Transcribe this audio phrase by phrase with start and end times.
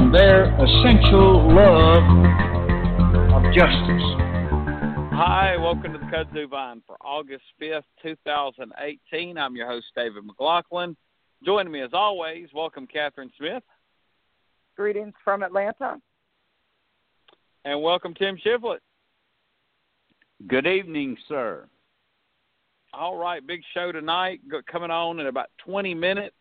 [0.00, 2.02] and their essential love
[3.34, 4.06] of justice.
[5.12, 9.36] Hi, welcome to the Kudzu Vine for August 5th, 2018.
[9.36, 10.96] I'm your host, David McLaughlin.
[11.44, 13.62] Joining me as always, welcome Catherine Smith.
[14.74, 16.00] Greetings from Atlanta.
[17.66, 18.78] And welcome Tim Shiflett.
[20.48, 21.66] Good evening, sir.
[22.94, 26.36] All right, big show tonight coming on in about 20 minutes.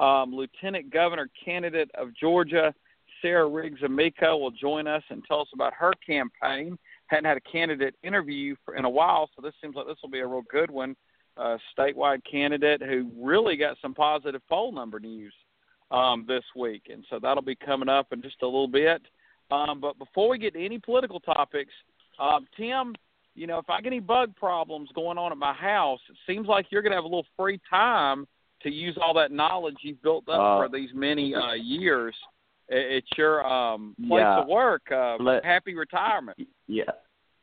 [0.00, 2.74] Um, Lieutenant Governor candidate of Georgia,
[3.22, 6.78] Sarah Riggs Amico, will join us and tell us about her campaign.
[7.06, 10.10] Hadn't had a candidate interview for, in a while, so this seems like this will
[10.10, 10.96] be a real good one.
[11.36, 15.32] Uh, statewide candidate who really got some positive poll number news
[15.90, 19.02] um, this week, and so that'll be coming up in just a little bit.
[19.50, 21.72] Um, but before we get to any political topics,
[22.18, 22.94] um, Tim,
[23.34, 26.48] you know, if I get any bug problems going on at my house, it seems
[26.48, 28.26] like you're going to have a little free time
[28.62, 32.14] to use all that knowledge you've built up uh, for these many uh, years
[32.70, 34.82] at your um, place yeah, of work.
[34.90, 36.38] Uh, let, happy retirement.
[36.66, 36.84] Yeah.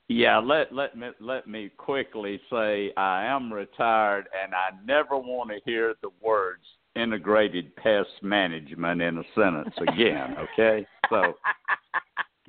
[0.08, 5.50] Yeah, let let me let me quickly say I am retired and I never want
[5.50, 6.62] to hear the words
[6.96, 10.86] integrated pest management in a sentence again, okay?
[11.10, 11.34] So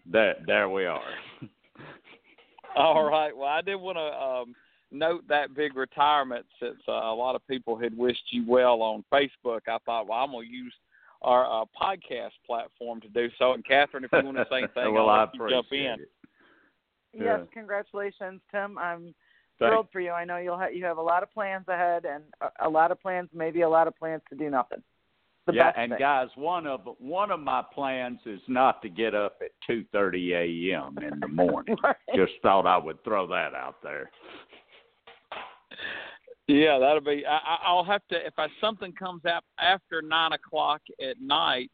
[0.05, 1.01] there there we are.
[2.77, 3.35] All right.
[3.35, 4.55] Well, I did want to um
[4.93, 9.03] note that big retirement since uh, a lot of people had wished you well on
[9.13, 9.61] Facebook.
[9.67, 10.75] I thought, well, I'm going to use
[11.23, 13.53] our uh, podcast platform to do so.
[13.53, 15.97] And Catherine, if you want to say anything, well, I'll I let you jump in.
[16.01, 16.11] It.
[17.19, 18.77] Yes, congratulations, Tim.
[18.79, 19.15] I'm
[19.59, 20.11] thrilled for you.
[20.11, 22.91] I know you'll ha- you have a lot of plans ahead, and a, a lot
[22.91, 24.83] of plans, maybe a lot of plans to do nothing.
[25.47, 25.99] The yeah, best and thing.
[26.01, 30.33] guys, one of one of my plans is not to get up at two thirty
[30.35, 30.99] a.m.
[31.01, 31.77] in the morning.
[31.85, 31.97] right.
[32.15, 34.11] Just thought I would throw that out there.
[36.49, 37.25] Yeah, that'll be.
[37.27, 41.71] I, I'll have to if I something comes up after nine o'clock at night.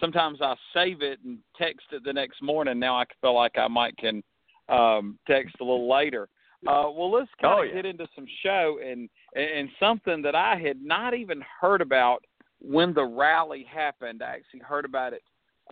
[0.00, 2.78] Sometimes I save it and text it the next morning.
[2.78, 4.22] Now I feel like I might can
[4.68, 6.28] um, text a little later.
[6.66, 7.74] Uh, well, let's kind of oh, yeah.
[7.74, 12.24] get into some show and and something that I had not even heard about
[12.60, 14.22] when the rally happened.
[14.22, 15.22] I actually heard about it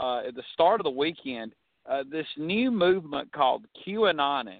[0.00, 1.54] uh, at the start of the weekend.
[1.88, 4.58] Uh, this new movement called QAnon,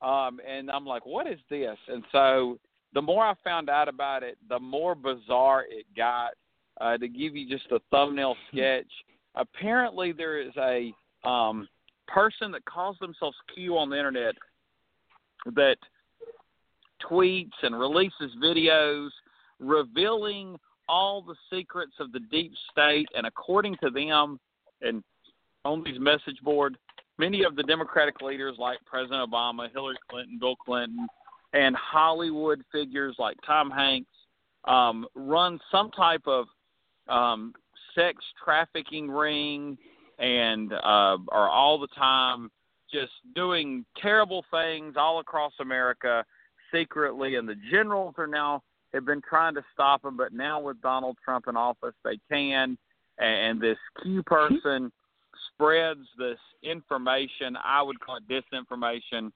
[0.00, 1.76] um, and I'm like, what is this?
[1.88, 2.58] And so
[2.94, 6.32] the more I found out about it, the more bizarre it got.
[6.80, 8.86] Uh, to give you just a thumbnail sketch,
[9.34, 10.92] apparently there is a
[11.28, 11.68] um,
[12.06, 14.36] person that calls themselves Q on the internet
[15.56, 15.76] that
[17.10, 19.08] tweets and releases videos
[19.60, 20.56] revealing
[20.88, 23.08] all the secrets of the deep state.
[23.14, 24.38] And according to them,
[24.80, 25.02] and
[25.64, 26.76] on these message board,
[27.18, 31.06] many of the Democratic leaders like President Obama, Hillary Clinton, Bill Clinton,
[31.52, 34.10] and Hollywood figures like Tom Hanks
[34.64, 36.46] um, run some type of
[37.08, 37.54] um,
[37.94, 39.78] sex trafficking ring
[40.18, 42.50] and uh, are all the time
[42.92, 46.24] just doing terrible things all across America
[46.72, 47.36] secretly.
[47.36, 48.62] And the generals are now
[48.94, 52.78] have been trying to stop them, but now with Donald Trump in office, they can.
[53.18, 54.92] And this Q person
[55.52, 57.56] spreads this information.
[57.62, 59.30] I would call it disinformation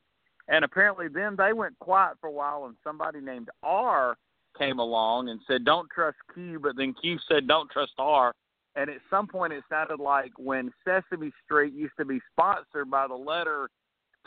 [0.48, 4.16] and apparently, then they went quiet for a while, and somebody named R
[4.58, 8.34] came along and said, "Don't trust Q," but then Q said, "Don't trust R."
[8.74, 13.06] And at some point, it sounded like when Sesame Street used to be sponsored by
[13.06, 13.68] the letter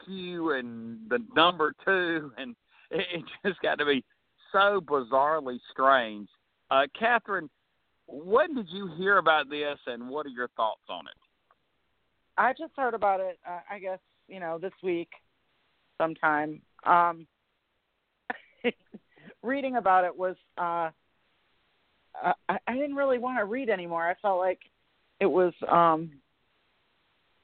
[0.06, 2.56] Q and the number two, and
[2.92, 4.04] it, just got to be
[4.52, 6.30] so bizarrely strange.
[6.72, 7.50] Uh, Catherine,
[8.08, 11.18] when did you hear about this, and what are your thoughts on it?
[12.38, 13.40] I just heard about it.
[13.48, 15.10] Uh, I guess you know this week
[15.98, 16.62] sometime.
[16.86, 17.28] Um,
[19.44, 20.90] reading about it was uh,
[22.50, 24.08] I, I didn't really want to read anymore.
[24.08, 24.60] I felt like
[25.20, 26.12] it was um,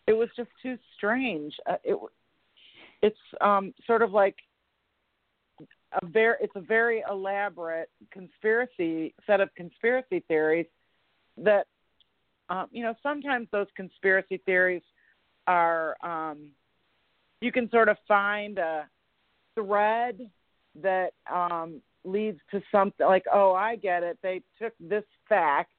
[0.08, 1.54] it was just too strange.
[1.70, 1.98] Uh, it
[3.02, 4.36] it's um, sort of like
[6.02, 10.68] a very it's a very elaborate conspiracy set of conspiracy theories
[11.38, 11.68] that
[12.50, 14.84] um, you know sometimes those conspiracy theories
[15.48, 16.52] are um,
[17.42, 18.88] you can sort of find a
[19.56, 20.20] thread
[20.82, 24.18] that um, leads to something like, oh, I get it.
[24.24, 25.72] They took this fact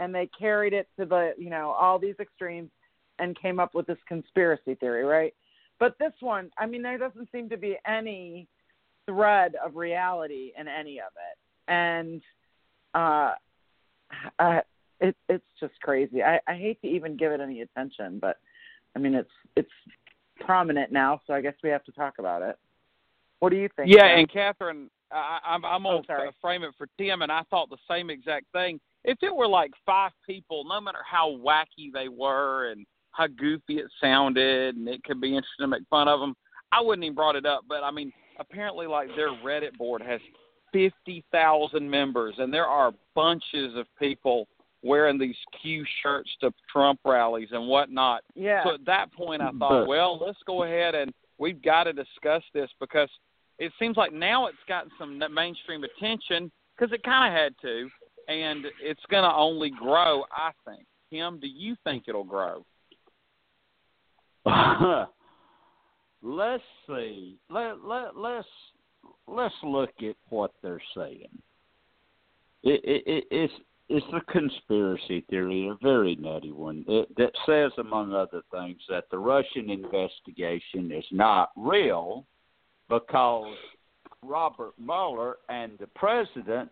[0.00, 2.70] and they carried it to the, you know, all these extremes,
[3.18, 5.32] and came up with this conspiracy theory, right?
[5.78, 8.48] But this one, I mean, there doesn't seem to be any
[9.06, 12.22] thread of reality in any of it, and
[12.94, 13.34] uh,
[14.38, 14.60] uh,
[15.00, 16.22] it, it's just crazy.
[16.22, 18.38] I, I hate to even give it any attention, but
[18.96, 19.70] I mean, it's it's
[20.40, 22.56] prominent now, so I guess we have to talk about it.
[23.40, 23.90] What do you think?
[23.92, 27.70] Yeah, and Catherine, I, I'm I'm Oh, gonna frame it for Tim, and I thought
[27.70, 28.80] the same exact thing.
[29.04, 33.78] If it were like five people, no matter how wacky they were and how goofy
[33.78, 36.34] it sounded, and it could be interesting to make fun of them,
[36.70, 37.62] I wouldn't even brought it up.
[37.68, 40.20] But I mean, apparently, like their Reddit board has
[40.72, 44.46] fifty thousand members, and there are bunches of people
[44.82, 48.22] wearing these Q shirts to Trump rallies and whatnot.
[48.34, 51.84] yeah, So at that point, I thought, But- well, let's go ahead and we've got
[51.84, 53.08] to discuss this because
[53.58, 57.54] it seems like now it's gotten some n- mainstream attention because it kind of had
[57.62, 57.88] to,
[58.28, 60.24] and it's going to only grow.
[60.32, 60.86] I think.
[61.10, 62.64] Tim, do you think it'll grow?
[66.22, 67.38] let's see.
[67.50, 68.48] Let let let's
[69.28, 71.28] let's look at what they're saying.
[72.64, 73.52] It, it, it, it's
[73.88, 79.04] it's a conspiracy theory, a very nutty one it, that says, among other things, that
[79.10, 82.24] the Russian investigation is not real
[82.88, 83.54] because
[84.22, 86.70] Robert Mueller and the president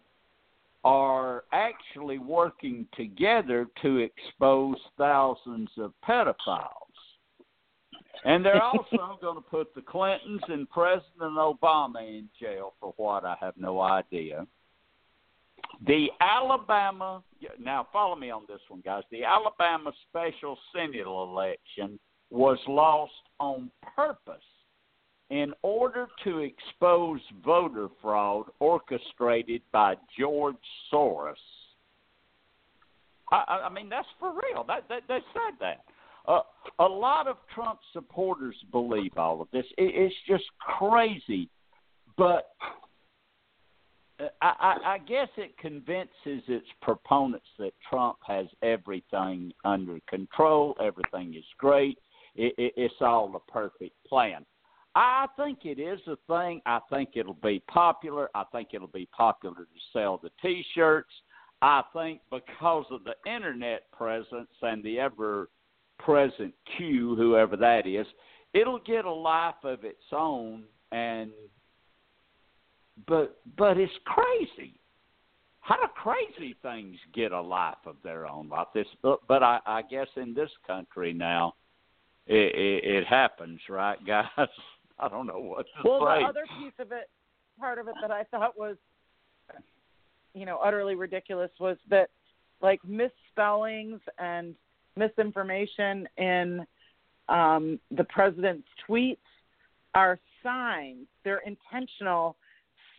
[0.85, 6.69] are actually working together to expose thousands of pedophiles.
[8.25, 13.25] And they're also going to put the Clintons and President Obama in jail for what
[13.25, 14.47] I have no idea.
[15.87, 17.23] The Alabama,
[17.59, 19.03] now follow me on this one, guys.
[19.11, 21.99] The Alabama special Senate election
[22.31, 24.43] was lost on purpose
[25.31, 30.57] in order to expose voter fraud orchestrated by George
[30.93, 31.35] Soros.
[33.31, 34.65] I, I- mean, that's for real.
[34.65, 35.85] That, that they said that.
[36.29, 36.41] Uh,
[36.79, 39.65] a lot of Trump supporters believe all of this.
[39.79, 41.49] It, it's just crazy,
[42.19, 42.51] but
[44.43, 50.77] I, I, guess it convinces its proponents that Trump has everything under control.
[50.81, 51.99] Everything is great.
[52.35, 54.45] It, it, it's all a perfect plan.
[54.95, 56.61] I think it is a thing.
[56.67, 58.29] I think it'll be popular.
[58.35, 61.13] I think it'll be popular to sell the T-shirts.
[61.63, 65.49] I think because of the internet presence and the ever
[65.99, 68.07] present Q, whoever that is,
[68.55, 70.65] it'll get a life of its own.
[70.93, 71.31] And
[73.07, 74.81] but but it's crazy.
[75.61, 78.87] How do crazy things get a life of their own like this?
[79.03, 81.55] But, but I, I guess in this country now,
[82.27, 84.27] it, it, it happens, right, guys?
[84.99, 86.23] I don't know what to Well, say.
[86.23, 87.09] the other piece of it,
[87.59, 88.77] part of it that I thought was,
[90.35, 92.09] you know, utterly ridiculous was that,
[92.63, 94.55] like, misspellings and
[94.97, 96.67] misinformation in
[97.29, 99.19] um, the president's tweets
[99.95, 101.07] are signs.
[101.23, 102.37] They're intentional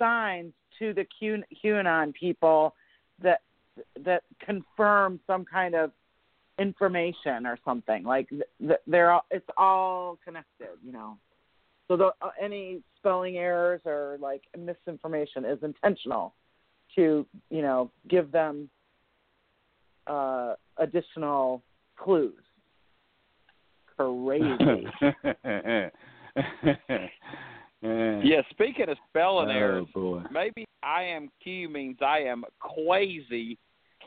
[0.02, 2.74] signs to the Q, QAnon people
[3.22, 3.42] that
[4.04, 5.92] that confirm some kind of
[6.60, 8.04] information or something.
[8.04, 11.18] Like th- th- they're all, it's all connected, you know.
[11.88, 16.34] So the, uh, any spelling errors or like misinformation is intentional
[16.96, 18.70] to you know give them
[20.08, 21.62] uh, additional
[21.98, 22.34] clues.
[23.98, 24.88] Crazy.
[27.82, 28.42] Yeah.
[28.52, 30.24] Speaking of spelling errors, Oh boy.
[30.32, 33.58] maybe I am Q means I am quasi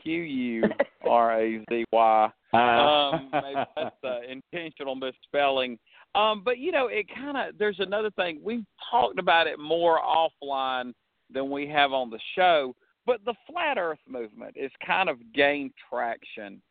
[0.01, 0.63] Q U
[1.09, 2.29] R A Z Y.
[2.53, 5.77] um, maybe that's uh, intentional misspelling.
[6.15, 9.99] Um, but you know, it kind of there's another thing we've talked about it more
[9.99, 10.93] offline
[11.33, 12.73] than we have on the show.
[13.05, 16.61] But the flat Earth movement has kind of gained traction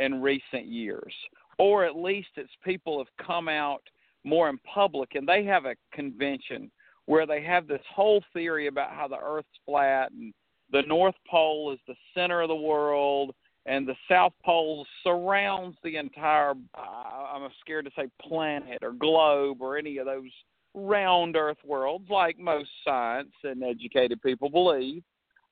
[0.00, 1.12] in recent years,
[1.58, 3.82] or at least its people have come out
[4.24, 6.70] more in public, and they have a convention
[7.06, 10.32] where they have this whole theory about how the Earth's flat and
[10.72, 13.34] the North Pole is the center of the world
[13.66, 19.58] and the South Pole surrounds the entire, uh, I'm scared to say planet or globe
[19.60, 20.30] or any of those
[20.74, 25.02] round Earth worlds, like most science and educated people believe.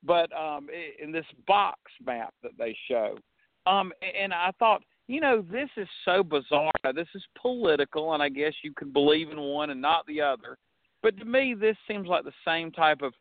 [0.05, 0.69] But um,
[1.01, 3.17] in this box map that they show,
[3.67, 6.71] um, and I thought, you know, this is so bizarre.
[6.95, 10.59] This is political, and I guess you can believe in one and not the other.
[11.03, 13.13] But to me, this seems like the same type of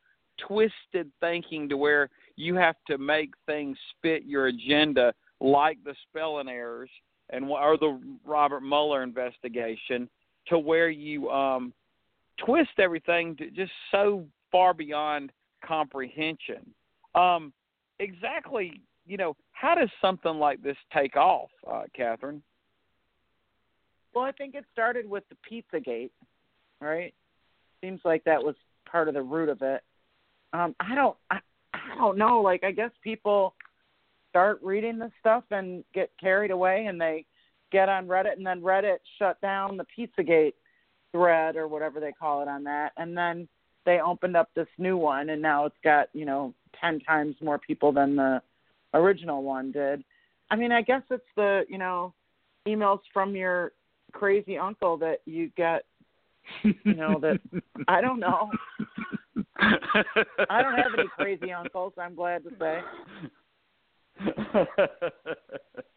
[0.47, 6.47] twisted thinking to where you have to make things fit your agenda, like the spelling
[6.47, 6.89] errors
[7.29, 10.09] and or the Robert Mueller investigation,
[10.47, 11.73] to where you um,
[12.45, 15.31] twist everything to just so far beyond
[15.65, 16.73] comprehension.
[17.15, 17.53] Um,
[17.99, 22.41] exactly, you know, how does something like this take off, uh, Catherine?
[24.13, 26.09] Well, I think it started with the Pizzagate,
[26.81, 27.13] right?
[27.79, 28.55] Seems like that was
[28.89, 29.83] part of the root of it.
[30.51, 31.37] Um, I don't, I,
[31.75, 32.41] I don't know.
[32.41, 33.53] Like, I guess people
[34.31, 37.23] start reading this stuff and get carried away, and they
[37.71, 40.53] get on Reddit, and then Reddit shut down the Pizzagate
[41.11, 43.47] thread or whatever they call it on that, and then
[43.85, 47.59] they opened up this new one, and now it's got you know ten times more
[47.59, 48.41] people than the
[48.93, 50.03] original one did.
[50.49, 52.13] I mean, I guess it's the you know
[52.67, 53.71] emails from your
[54.13, 55.85] crazy uncle that you get.
[56.63, 57.39] You know that
[57.87, 58.49] I don't know.
[59.59, 61.93] I don't have any crazy uncles.
[61.97, 62.81] I'm glad to say.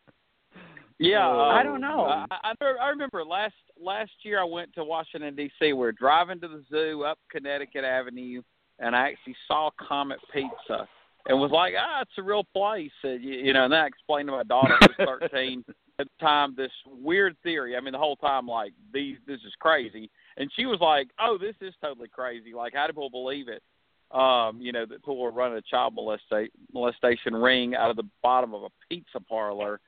[0.99, 2.05] Yeah, uh, I don't know.
[2.05, 5.53] I, I, I remember last last year I went to Washington D.C.
[5.61, 8.43] We were driving to the zoo up Connecticut Avenue,
[8.79, 10.89] and I actually saw Comet Pizza
[11.27, 12.91] and was like, ah, it's a real place.
[13.03, 15.65] And, you, you know, and then I explained to my daughter who was 13
[15.99, 17.77] at the time this weird theory.
[17.77, 21.39] I mean, the whole time like these this is crazy, and she was like, oh,
[21.39, 22.53] this is totally crazy.
[22.55, 23.63] Like, how do people believe it?
[24.11, 28.09] Um, you know, that people were running a child molesta- molestation ring out of the
[28.23, 29.81] bottom of a pizza parlor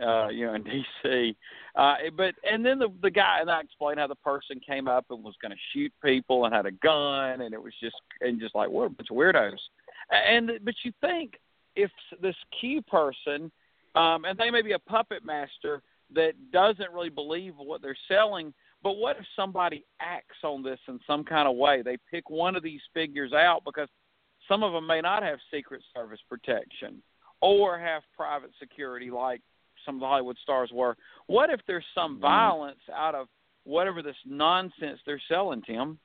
[0.00, 1.36] uh, you know, in D.C.
[1.76, 5.06] Uh, but and then the the guy and I explained how the person came up
[5.10, 8.40] and was going to shoot people and had a gun, and it was just and
[8.40, 9.58] just like what a bunch of weirdos.
[10.10, 11.34] And but you think
[11.76, 13.50] if this key person,
[13.94, 15.82] um, and they may be a puppet master
[16.14, 18.52] that doesn't really believe what they're selling.
[18.82, 21.82] But what if somebody acts on this in some kind of way?
[21.82, 23.88] They pick one of these figures out because
[24.46, 27.02] some of them may not have Secret Service protection
[27.40, 29.40] or have private security like
[29.84, 30.96] some of the Hollywood stars were.
[31.26, 32.22] What if there's some mm-hmm.
[32.22, 33.28] violence out of
[33.64, 35.98] whatever this nonsense they're selling, Tim?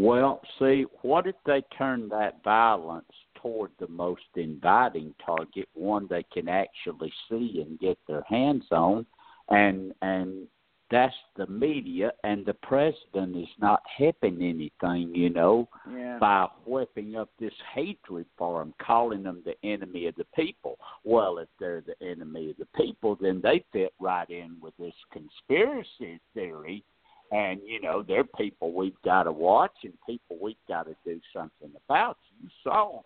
[0.00, 6.24] Well, see, what if they turn that violence toward the most inviting target, one they
[6.32, 9.06] can actually see and get their hands on,
[9.48, 10.46] and and
[10.88, 16.16] that's the media, and the president is not helping anything, you know, yeah.
[16.20, 20.78] by whipping up this hatred for them, calling them the enemy of the people.
[21.02, 24.94] Well, if they're the enemy of the people, then they fit right in with this
[25.12, 26.84] conspiracy theory.
[27.30, 31.20] And, you know, they're people we've got to watch and people we've got to do
[31.32, 32.18] something about.
[32.42, 33.02] You saw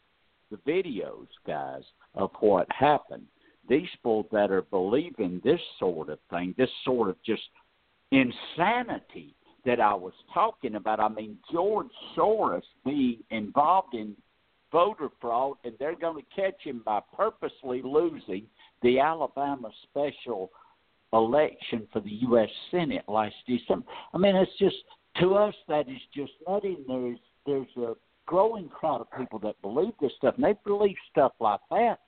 [0.51, 1.83] the videos, guys,
[2.15, 3.27] of what happened.
[3.69, 7.43] These people that are believing this sort of thing, this sort of just–
[8.13, 11.01] insanity that I was talking about.
[11.01, 14.15] I mean, George Soros being involved in
[14.71, 18.47] voter fraud, and they're going to catch him by purposely losing
[18.83, 20.51] the Alabama special
[21.13, 22.49] election for the U.S.
[22.71, 23.87] Senate last December.
[24.15, 24.77] I mean, it's just
[25.21, 26.79] to us that is just nutty.
[26.87, 27.95] There's there's a
[28.27, 31.99] growing crowd of people that believe this stuff, and they believe stuff like that.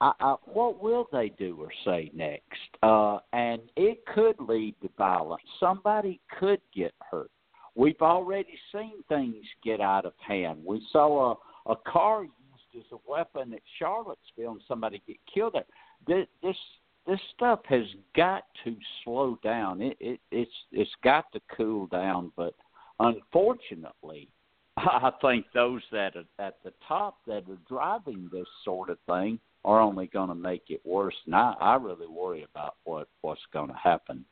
[0.00, 2.44] I, I, what will they do or say next?
[2.82, 5.42] Uh, and it could lead to violence.
[5.60, 7.30] Somebody could get hurt.
[7.74, 10.58] We've already seen things get out of hand.
[10.64, 11.36] We saw
[11.66, 12.32] a, a car used
[12.76, 15.64] as a weapon at Charlottesville and somebody get killed there.
[16.06, 16.56] This this,
[17.06, 19.82] this stuff has got to slow down.
[19.82, 22.32] It, it it's it's got to cool down.
[22.36, 22.54] But
[23.00, 24.28] unfortunately,
[24.76, 29.38] I think those that are at the top that are driving this sort of thing
[29.64, 31.14] are only going to make it worse.
[31.26, 34.24] And I, I really worry about what what's going to happen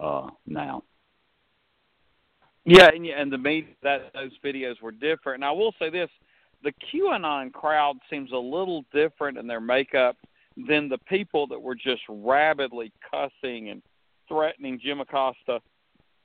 [0.00, 0.82] uh, now.
[2.64, 5.42] Yeah, and and the media that those videos were different.
[5.42, 6.10] And I will say this:
[6.62, 10.16] the QAnon crowd seems a little different in their makeup
[10.56, 13.82] than the people that were just rabidly cussing and
[14.28, 15.60] threatening Jim Acosta,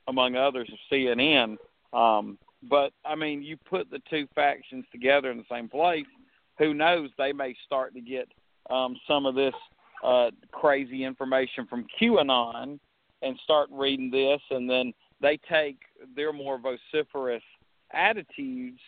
[0.08, 1.56] among others, of CNN.
[1.92, 6.06] Um, but I mean, you put the two factions together in the same place.
[6.58, 7.10] Who knows?
[7.16, 8.28] They may start to get
[8.68, 9.54] um, some of this
[10.04, 12.78] uh, crazy information from QAnon
[13.22, 15.78] and start reading this, and then they take
[16.16, 17.42] their more vociferous
[17.92, 18.78] attitudes,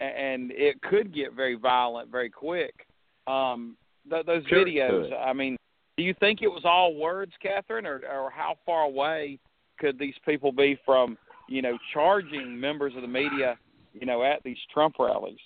[0.00, 2.86] and it could get very violent very quick.
[3.26, 3.76] Um,
[4.08, 5.56] th- those sure videos, I mean,
[5.96, 9.38] do you think it was all words, Catherine, or, or how far away
[9.78, 13.58] could these people be from, you know, charging members of the media,
[13.92, 15.38] you know, at these Trump rallies?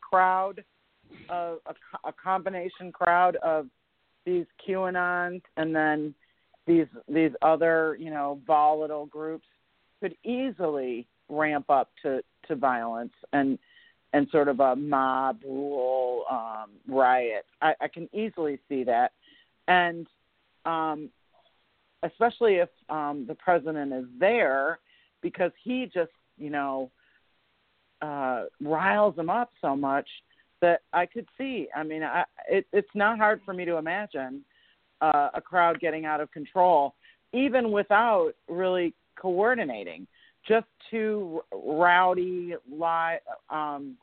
[0.00, 0.64] Crowd
[1.28, 3.66] a, a, a combination crowd of
[4.26, 6.14] these QAnon and then
[6.66, 9.46] these these other you know volatile groups
[10.00, 13.58] could easily ramp up to to violence and
[14.12, 17.46] and sort of a mob rule um, riot.
[17.62, 19.12] I, I can easily see that,
[19.68, 20.06] and
[20.64, 21.10] um,
[22.02, 24.78] especially if um, the president is there,
[25.22, 26.90] because he just you know
[28.02, 30.08] uh, riles them up so much
[30.60, 31.68] that I could see.
[31.74, 34.44] I mean, I, it, it's not hard for me to imagine
[35.00, 36.94] uh, a crowd getting out of control.
[37.32, 40.06] even without really coordinating.
[40.46, 43.18] Just two rowdy, li-
[43.50, 43.96] um,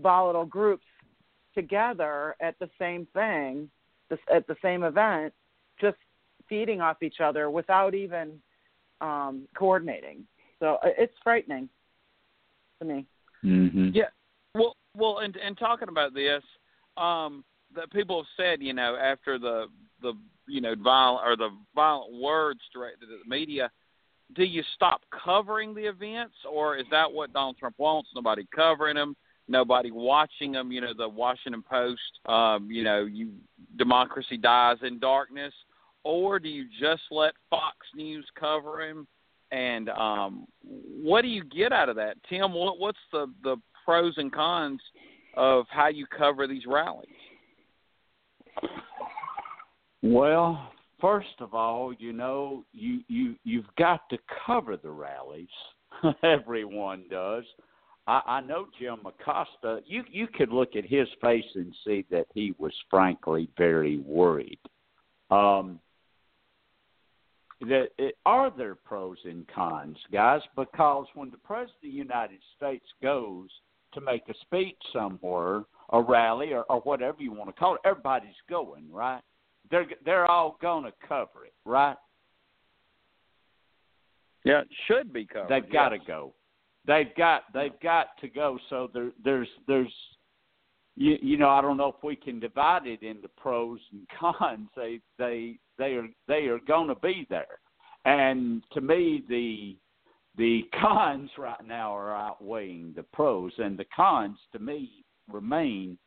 [0.00, 0.84] volatile groups
[1.54, 3.70] together at the same thing,
[4.32, 5.32] at the same event,
[5.80, 5.96] just
[6.48, 8.40] feeding off each other without even
[9.00, 10.24] um, coordinating.
[10.60, 11.68] So uh, it's frightening
[12.80, 13.06] to me.
[13.44, 13.90] Mm-hmm.
[13.92, 14.04] Yeah.
[14.54, 16.42] Well, well, and and talking about this,
[16.96, 17.44] um,
[17.74, 19.66] that people have said, you know, after the
[20.02, 20.14] the
[20.46, 23.70] you know violent or the violent words directed at the media,
[24.34, 28.10] do you stop covering the events, or is that what Donald Trump wants?
[28.14, 29.16] Nobody covering them,
[29.48, 30.70] nobody watching them.
[30.70, 33.32] You know, the Washington Post, um, you know, you
[33.76, 35.54] democracy dies in darkness,
[36.04, 39.06] or do you just let Fox News cover him?
[39.50, 42.52] And um, what do you get out of that, Tim?
[42.52, 44.80] What, what's the the pros and cons
[45.34, 47.08] of how you cover these rallies?
[50.02, 50.70] Well,
[51.00, 55.48] first of all, you know, you you you've got to cover the rallies.
[56.22, 57.44] Everyone does.
[58.06, 59.80] I, I know Jim Acosta.
[59.86, 64.60] You you could look at his face and see that he was frankly very worried.
[65.30, 65.80] Um,
[67.60, 70.40] that it, are there pros and cons, guys?
[70.56, 73.48] Because when the president of the United States goes
[73.94, 77.80] to make a speech somewhere, a rally, or, or whatever you want to call it,
[77.84, 79.22] everybody's going, right?
[79.70, 81.96] They're they're all going to cover it, right?
[84.44, 85.48] Yeah, it should be covered.
[85.48, 85.72] They've yes.
[85.72, 86.34] got to go.
[86.86, 88.58] They've got they've got to go.
[88.70, 89.92] So there there's there's
[90.96, 94.68] you you know I don't know if we can divide it into pros and cons.
[94.76, 97.58] They they they are they are going to be there,
[98.04, 99.76] and to me the
[100.36, 105.98] the cons right now are outweighing the pros, and the cons to me remain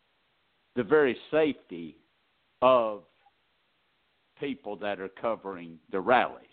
[0.75, 1.97] the very safety
[2.61, 3.03] of
[4.41, 6.45] people that are covering the rallies,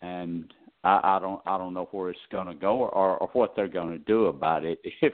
[0.00, 0.54] and
[0.84, 3.54] I, I don't I don't know where it's going to go or, or, or what
[3.54, 5.12] they're going to do about it if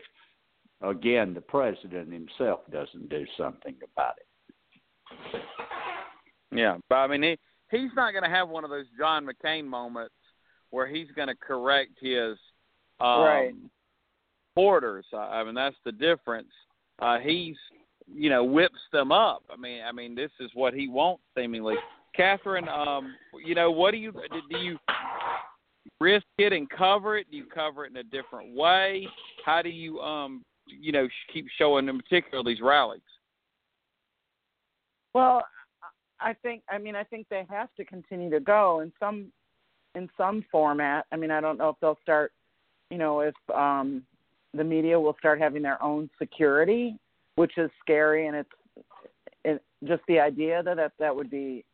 [0.82, 5.42] again the president himself doesn't do something about it.
[6.52, 7.38] Yeah, but I mean he
[7.76, 10.14] he's not going to have one of those John McCain moments
[10.70, 12.36] where he's going to correct his
[13.00, 13.54] um, Right.
[14.56, 15.06] orders.
[15.12, 16.52] I I mean that's the difference.
[17.00, 17.56] Uh, he's
[18.12, 19.42] you know whips them up.
[19.50, 21.76] I mean I mean this is what he wants seemingly.
[22.14, 23.14] Catherine, um,
[23.44, 24.58] you know what do you do?
[24.58, 24.78] You
[26.00, 27.26] risk it and cover it?
[27.30, 29.06] Do you cover it in a different way?
[29.44, 33.00] How do you um you know keep showing in particular these rallies?
[35.14, 35.44] Well,
[36.20, 39.32] I think I mean I think they have to continue to go in some
[39.94, 41.06] in some format.
[41.12, 42.32] I mean I don't know if they'll start,
[42.90, 44.02] you know, if um
[44.54, 46.96] the media will start having their own security,
[47.36, 48.48] which is scary and it's
[49.44, 51.64] it, just the idea that, that that would be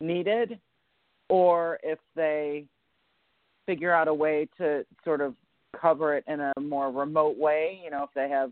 [0.00, 0.58] needed
[1.28, 2.64] or if they
[3.66, 5.34] figure out a way to sort of
[5.80, 8.50] cover it in a more remote way, you know, if they have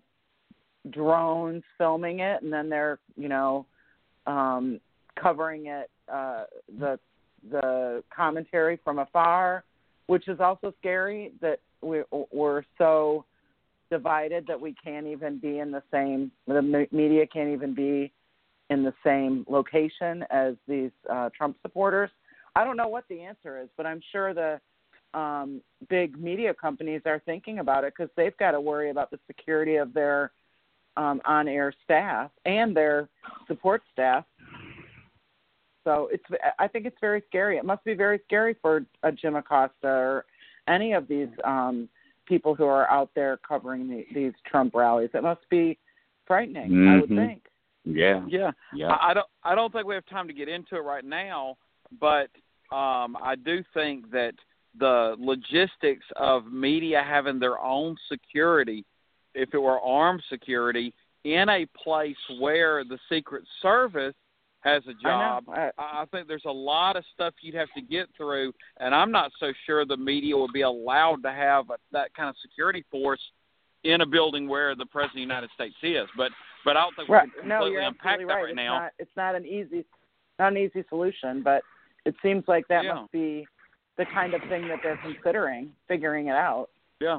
[0.91, 3.67] drones filming it and then they're, you know,
[4.27, 4.81] um
[5.21, 6.45] covering it uh
[6.79, 6.99] the
[7.51, 9.65] the commentary from afar
[10.07, 12.03] which is also scary that we
[12.33, 13.25] we're so
[13.91, 18.13] divided that we can't even be in the same the me- media can't even be
[18.71, 22.11] in the same location as these uh Trump supporters
[22.55, 24.61] I don't know what the answer is but I'm sure the
[25.15, 29.19] um big media companies are thinking about it cuz they've got to worry about the
[29.27, 30.33] security of their
[30.97, 33.09] um on air staff and their
[33.47, 34.25] support staff
[35.89, 36.25] so it's
[36.59, 37.57] I think it's very scary.
[37.57, 40.27] It must be very scary for a Jim Acosta or
[40.69, 41.89] any of these um
[42.29, 45.11] people who are out there covering the, these Trump rallies.
[45.15, 45.79] It must be
[46.27, 47.17] frightening, I would Mhm.
[47.17, 47.43] think.
[47.85, 48.91] Yeah, Yeah, yeah.
[48.93, 49.27] I, I don't.
[49.45, 51.57] I don't think we have time to get into it right now,
[51.99, 52.29] but
[52.71, 54.35] um, I do think that
[54.79, 58.85] the logistics of media having their own security,
[59.35, 60.93] if it were armed security,
[61.25, 64.15] in a place where the Secret Service
[64.61, 65.71] has a job, I.
[65.79, 69.13] I, I think there's a lot of stuff you'd have to get through, and I'm
[69.13, 72.85] not so sure the media would be allowed to have a, that kind of security
[72.91, 73.21] force
[73.85, 76.09] in a building where the president of the United States is.
[76.17, 76.33] But
[76.65, 77.25] but I don't think right.
[77.25, 78.43] we can completely you're unpack that right.
[78.43, 78.79] right it's now.
[78.81, 79.85] not it's not an easy
[80.39, 81.63] not an easy solution, but
[82.05, 82.95] it seems like that Yeah.
[82.95, 83.47] must be
[83.97, 86.69] the kind of thing that they're considering, figuring it out.
[87.01, 87.19] Yeah.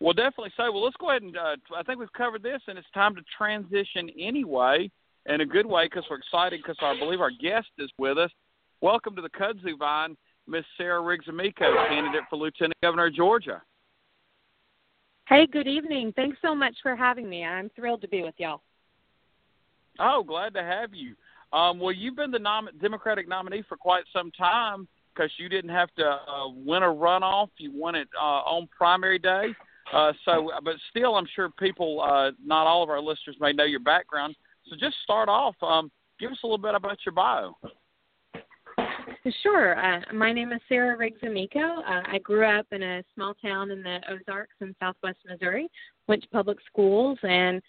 [0.00, 0.70] Well, definitely so.
[0.72, 3.22] Well, let's go ahead and uh, I think we've covered this, and it's time to
[3.36, 4.90] transition anyway,
[5.26, 8.30] in a good way, because we're excited because I believe our guest is with us.
[8.80, 13.62] Welcome to the Kudzu Vine, Miss Sarah Riggs Amico, candidate for Lieutenant Governor of Georgia.
[15.26, 16.12] Hey, good evening.
[16.14, 17.44] Thanks so much for having me.
[17.44, 18.60] I'm thrilled to be with y'all.
[19.98, 21.14] Oh, glad to have you.
[21.52, 25.70] Um, well, you've been the nom- Democratic nominee for quite some time because you didn't
[25.70, 27.48] have to uh, win a runoff.
[27.56, 29.54] You won it uh, on primary day.
[29.92, 33.64] Uh, so, but still, I'm sure people, uh, not all of our listeners, may know
[33.64, 34.34] your background.
[34.68, 35.54] So, just start off.
[35.62, 37.56] Um, give us a little bit about your bio.
[39.42, 39.78] Sure.
[39.78, 41.58] Uh, my name is Sarah Riggs Amico.
[41.58, 45.68] Uh, I grew up in a small town in the Ozarks in southwest Missouri,
[46.08, 47.62] went to public schools, and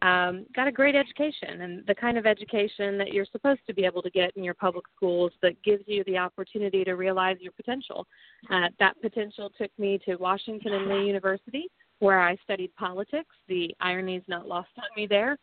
[0.00, 3.84] um, got a great education and the kind of education that you're supposed to be
[3.84, 7.52] able to get in your public schools that gives you the opportunity to realize your
[7.52, 8.06] potential.
[8.50, 11.68] Uh, that potential took me to Washington and Lee University,
[12.00, 13.36] where I studied politics.
[13.48, 15.36] The irony is not lost on me there.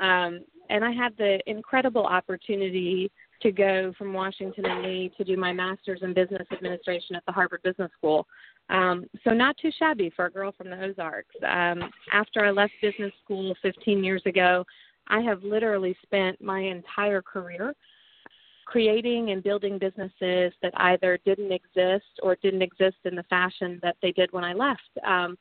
[0.00, 3.10] Um, and I had the incredible opportunity
[3.42, 7.32] to go from Washington and Lee to do my master's in business administration at the
[7.32, 8.26] Harvard Business School.
[8.68, 11.34] Um, so not too shabby for a girl from the Ozarks.
[11.46, 14.64] Um, after I left business school 15 years ago,
[15.08, 17.74] I have literally spent my entire career
[18.66, 23.96] creating and building businesses that either didn't exist or didn't exist in the fashion that
[24.02, 24.90] they did when I left.
[25.06, 25.38] Um,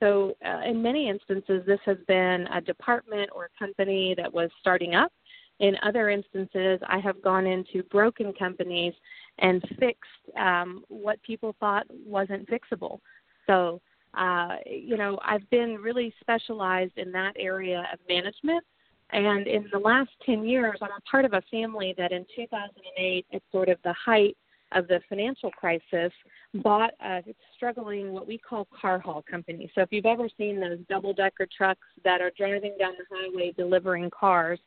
[0.00, 4.50] so, uh, in many instances, this has been a department or a company that was
[4.60, 5.12] starting up
[5.60, 8.94] in other instances, I have gone into broken companies
[9.38, 13.00] and fixed um, what people thought wasn't fixable.
[13.46, 13.80] So,
[14.14, 18.64] uh, you know, I've been really specialized in that area of management.
[19.12, 23.26] And in the last 10 years, I'm a part of a family that in 2008,
[23.32, 24.38] at sort of the height
[24.72, 26.12] of the financial crisis,
[26.54, 27.22] bought a
[27.56, 29.70] struggling, what we call car haul company.
[29.74, 33.52] So if you've ever seen those double decker trucks that are driving down the highway
[33.56, 34.58] delivering cars,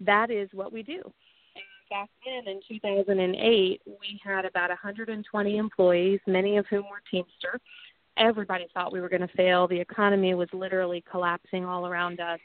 [0.00, 1.00] that is what we do.
[1.04, 7.58] And back then in 2008, we had about 120 employees, many of whom were Teamster.
[8.16, 9.66] Everybody thought we were going to fail.
[9.66, 12.40] The economy was literally collapsing all around us.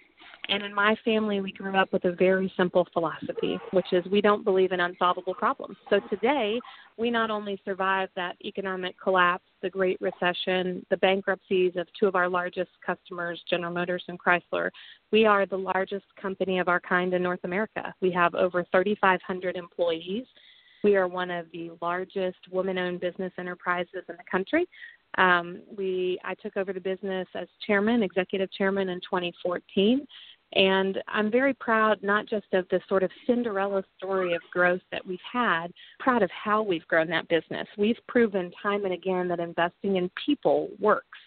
[0.49, 4.21] And in my family, we grew up with a very simple philosophy, which is we
[4.21, 5.77] don't believe in unsolvable problems.
[5.89, 6.59] So today,
[6.97, 12.15] we not only survived that economic collapse, the Great Recession, the bankruptcies of two of
[12.15, 14.69] our largest customers, General Motors and Chrysler,
[15.11, 17.93] we are the largest company of our kind in North America.
[18.01, 20.25] We have over 3,500 employees.
[20.83, 24.67] We are one of the largest woman owned business enterprises in the country.
[25.17, 30.05] Um, we I took over the business as chairman, executive chairman in 2014,
[30.55, 35.05] and I'm very proud not just of the sort of Cinderella story of growth that
[35.05, 35.67] we've had,
[35.99, 37.67] proud of how we've grown that business.
[37.77, 41.19] We've proven time and again that investing in people works.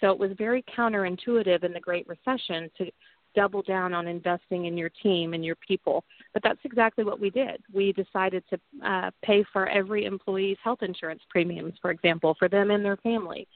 [0.00, 2.90] So it was very counterintuitive in the Great Recession to
[3.34, 6.04] double down on investing in your team and your people.
[6.34, 7.62] But that's exactly what we did.
[7.72, 12.70] We decided to uh, pay for every employee's health insurance premiums, for example, for them
[12.70, 13.48] and their family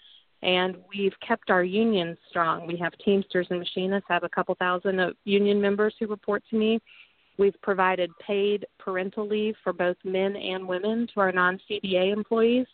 [0.42, 2.66] and we've kept our unions strong.
[2.66, 6.56] We have Teamsters and machinists, have a couple thousand of union members who report to
[6.56, 6.80] me.
[7.38, 12.66] We've provided paid parental leave for both men and women to our non CBA employees.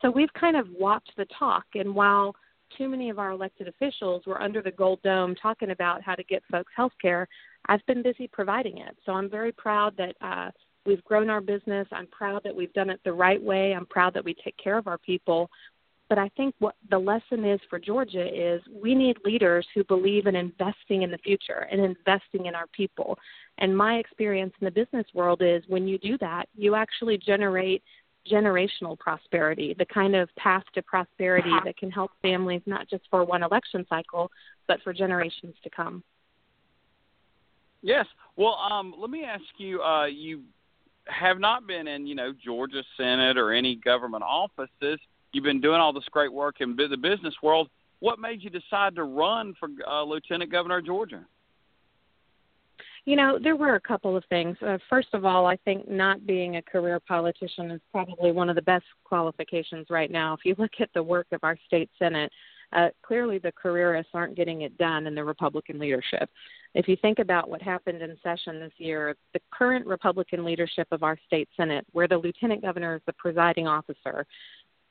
[0.00, 1.64] So we've kind of walked the talk.
[1.74, 2.34] And while
[2.76, 6.24] too many of our elected officials were under the gold dome talking about how to
[6.24, 7.28] get folks health care,
[7.66, 8.96] I've been busy providing it.
[9.04, 10.50] So I'm very proud that uh,
[10.86, 11.86] we've grown our business.
[11.92, 13.74] I'm proud that we've done it the right way.
[13.74, 15.50] I'm proud that we take care of our people.
[16.12, 20.26] But I think what the lesson is for Georgia is we need leaders who believe
[20.26, 23.18] in investing in the future and investing in our people.
[23.56, 27.82] And my experience in the business world is when you do that, you actually generate
[28.30, 31.62] generational prosperity, the kind of path to prosperity uh-huh.
[31.64, 34.30] that can help families not just for one election cycle,
[34.68, 36.04] but for generations to come.
[37.80, 38.04] Yes.
[38.36, 39.80] Well, um, let me ask you.
[39.80, 40.42] Uh, you
[41.06, 45.00] have not been in, you know, Georgia Senate or any government offices.
[45.32, 47.68] You've been doing all this great work in the business world.
[48.00, 51.24] What made you decide to run for uh, Lieutenant Governor of Georgia?
[53.04, 54.56] You know, there were a couple of things.
[54.64, 58.54] Uh, first of all, I think not being a career politician is probably one of
[58.54, 60.34] the best qualifications right now.
[60.34, 62.30] If you look at the work of our state senate,
[62.72, 66.30] uh, clearly the careerists aren't getting it done in the Republican leadership.
[66.74, 71.02] If you think about what happened in session this year, the current Republican leadership of
[71.02, 74.26] our state senate, where the lieutenant governor is the presiding officer,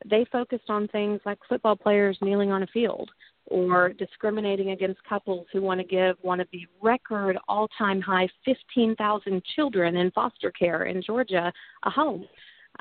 [0.09, 3.09] they focused on things like football players kneeling on a field
[3.45, 8.27] or discriminating against couples who want to give one of the record all time high
[8.45, 11.51] 15,000 children in foster care in Georgia
[11.83, 12.25] a home.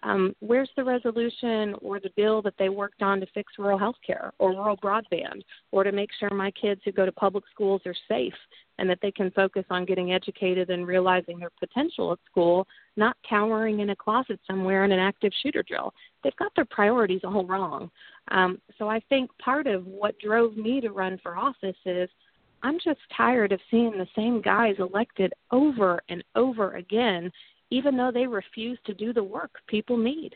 [0.03, 3.97] Um, where's the resolution or the bill that they worked on to fix rural health
[4.07, 7.83] care or rural broadband or to make sure my kids who go to public schools
[7.85, 8.35] are safe
[8.79, 13.17] and that they can focus on getting educated and realizing their potential at school, not
[13.29, 15.93] cowering in a closet somewhere in an active shooter drill.
[16.25, 17.91] They've got their priorities all wrong.
[18.31, 22.09] Um, so I think part of what drove me to run for office is
[22.63, 27.31] I'm just tired of seeing the same guys elected over and over again
[27.71, 30.35] even though they refuse to do the work people need.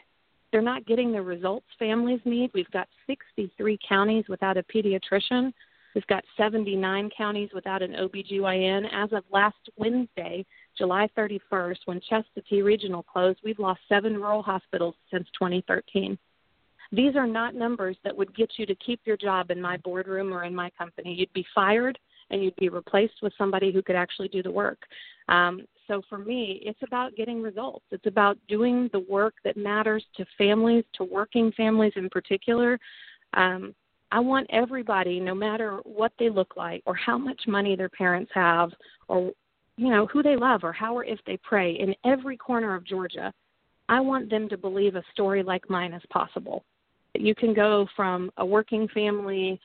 [0.52, 2.50] They're not getting the results families need.
[2.54, 5.52] We've got 63 counties without a pediatrician.
[5.94, 8.86] We've got 79 counties without an OBGYN.
[8.92, 10.44] As of last Wednesday,
[10.76, 16.18] July 31st, when Chestatee Regional closed, we've lost seven rural hospitals since 2013.
[16.92, 20.32] These are not numbers that would get you to keep your job in my boardroom
[20.32, 21.14] or in my company.
[21.14, 21.98] You'd be fired
[22.34, 24.78] and you'd be replaced with somebody who could actually do the work.
[25.28, 27.84] Um, so for me, it's about getting results.
[27.92, 32.78] It's about doing the work that matters to families, to working families in particular.
[33.34, 33.74] Um,
[34.10, 38.30] I want everybody, no matter what they look like or how much money their parents
[38.34, 38.70] have
[39.08, 39.32] or
[39.76, 42.84] you know who they love or how or if they pray in every corner of
[42.84, 43.32] Georgia.
[43.88, 46.64] I want them to believe a story like mine is possible.
[47.12, 49.60] That you can go from a working family,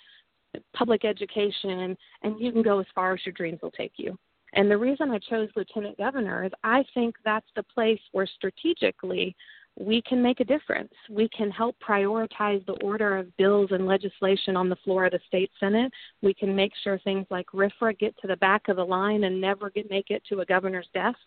[0.74, 4.18] public education, and and you can go as far as your dreams will take you.
[4.54, 9.36] And the reason I chose lieutenant governor is I think that's the place where strategically
[9.78, 10.92] we can make a difference.
[11.10, 15.20] We can help prioritize the order of bills and legislation on the floor of the
[15.28, 15.92] state senate.
[16.22, 19.40] We can make sure things like RFRA get to the back of the line and
[19.40, 21.20] never get make it to a governor's desk.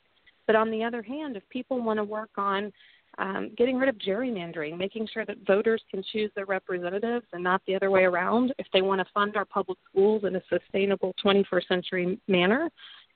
[0.46, 2.72] But on the other hand, if people want to work on
[3.18, 7.60] um, getting rid of gerrymandering, making sure that voters can choose their representatives and not
[7.66, 11.14] the other way around, if they want to fund our public schools in a sustainable
[11.24, 12.70] 21st century manner,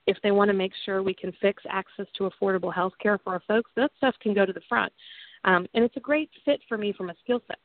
[0.05, 3.33] if they want to make sure we can fix access to affordable health care for
[3.33, 4.93] our folks, that stuff can go to the front.
[5.43, 7.57] Um, and it's a great fit for me from a skill set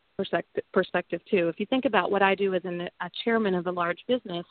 [0.73, 1.49] perspective, too.
[1.49, 4.45] If you think about what I do as an, a chairman of a large business,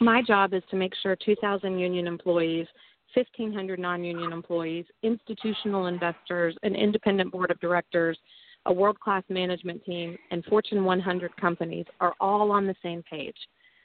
[0.00, 2.66] my job is to make sure 2,000 union employees,
[3.14, 8.18] 1,500 non-union employees, institutional investors, an independent board of directors,
[8.66, 13.36] a world-class management team, and Fortune 100 companies are all on the same page,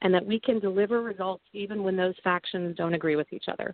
[0.02, 3.74] and that we can deliver results even when those factions don't agree with each other.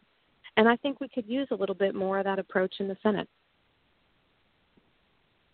[0.58, 2.98] And I think we could use a little bit more of that approach in the
[3.02, 3.28] Senate.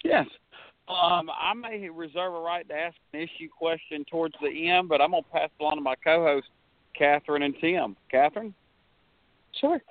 [0.04, 0.26] Yes.
[0.88, 5.02] Um, I may reserve a right to ask an issue question towards the end, but
[5.02, 6.48] I'm going to pass it on to my co-host,
[6.98, 7.96] Catherine and Tim.
[8.12, 8.54] Catherine?
[9.60, 9.82] Sure.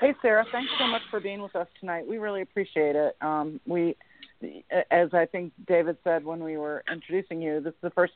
[0.00, 0.44] Hey, Sarah.
[0.52, 2.06] Thanks so much for being with us tonight.
[2.06, 3.16] We really appreciate it.
[3.20, 3.96] Um, we,
[4.90, 8.12] as I think David said when we were introducing you, this is the first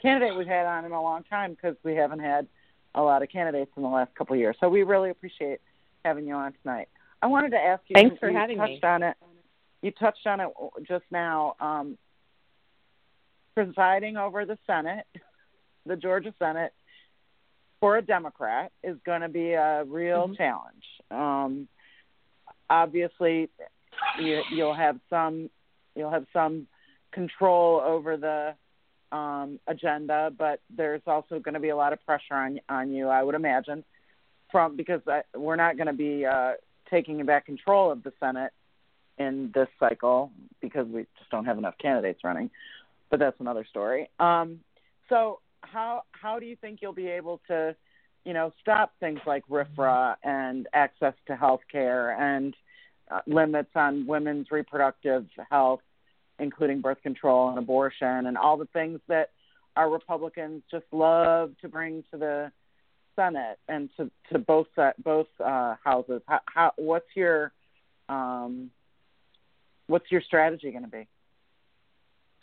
[0.00, 2.46] candidate we've had on in a long time because we haven't had
[2.94, 4.56] a lot of candidates in the last couple of years.
[4.60, 5.60] So we really appreciate
[6.04, 6.88] having you on tonight.
[7.20, 7.94] I wanted to ask you.
[7.94, 8.88] Thanks for you having touched me.
[8.88, 9.16] on it
[9.82, 10.48] you touched on it
[10.86, 11.54] just now.
[11.60, 11.96] Um,
[13.54, 15.06] presiding over the Senate,
[15.86, 16.74] the Georgia Senate,
[17.80, 20.34] for a Democrat is going to be a real mm-hmm.
[20.34, 20.84] challenge.
[21.10, 21.68] Um,
[22.68, 23.48] obviously,
[24.20, 25.50] you, you'll have some
[25.94, 26.66] you'll have some
[27.12, 32.34] control over the um, agenda, but there's also going to be a lot of pressure
[32.34, 33.84] on on you, I would imagine,
[34.50, 36.52] from because I, we're not going to be uh,
[36.90, 38.52] taking back control of the Senate
[39.18, 42.50] in this cycle because we just don't have enough candidates running.
[43.10, 44.10] But that's another story.
[44.18, 44.60] Um,
[45.08, 45.38] so
[45.70, 47.74] how how do you think you'll be able to,
[48.24, 52.54] you know, stop things like RFRA and access to health care and
[53.10, 55.80] uh, limits on women's reproductive health,
[56.38, 59.30] including birth control and abortion and all the things that
[59.76, 62.50] our Republicans just love to bring to the
[63.14, 64.66] Senate and to to both
[65.02, 66.22] both uh, houses.
[66.26, 67.52] How, how what's your
[68.08, 68.70] um,
[69.86, 71.06] what's your strategy going to be?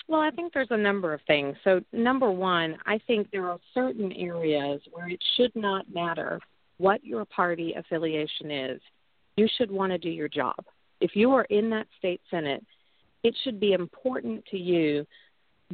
[0.07, 1.55] Well, I think there's a number of things.
[1.63, 6.39] So, number one, I think there are certain areas where it should not matter
[6.77, 8.81] what your party affiliation is.
[9.37, 10.57] You should want to do your job.
[10.99, 12.63] If you are in that state senate,
[13.23, 15.07] it should be important to you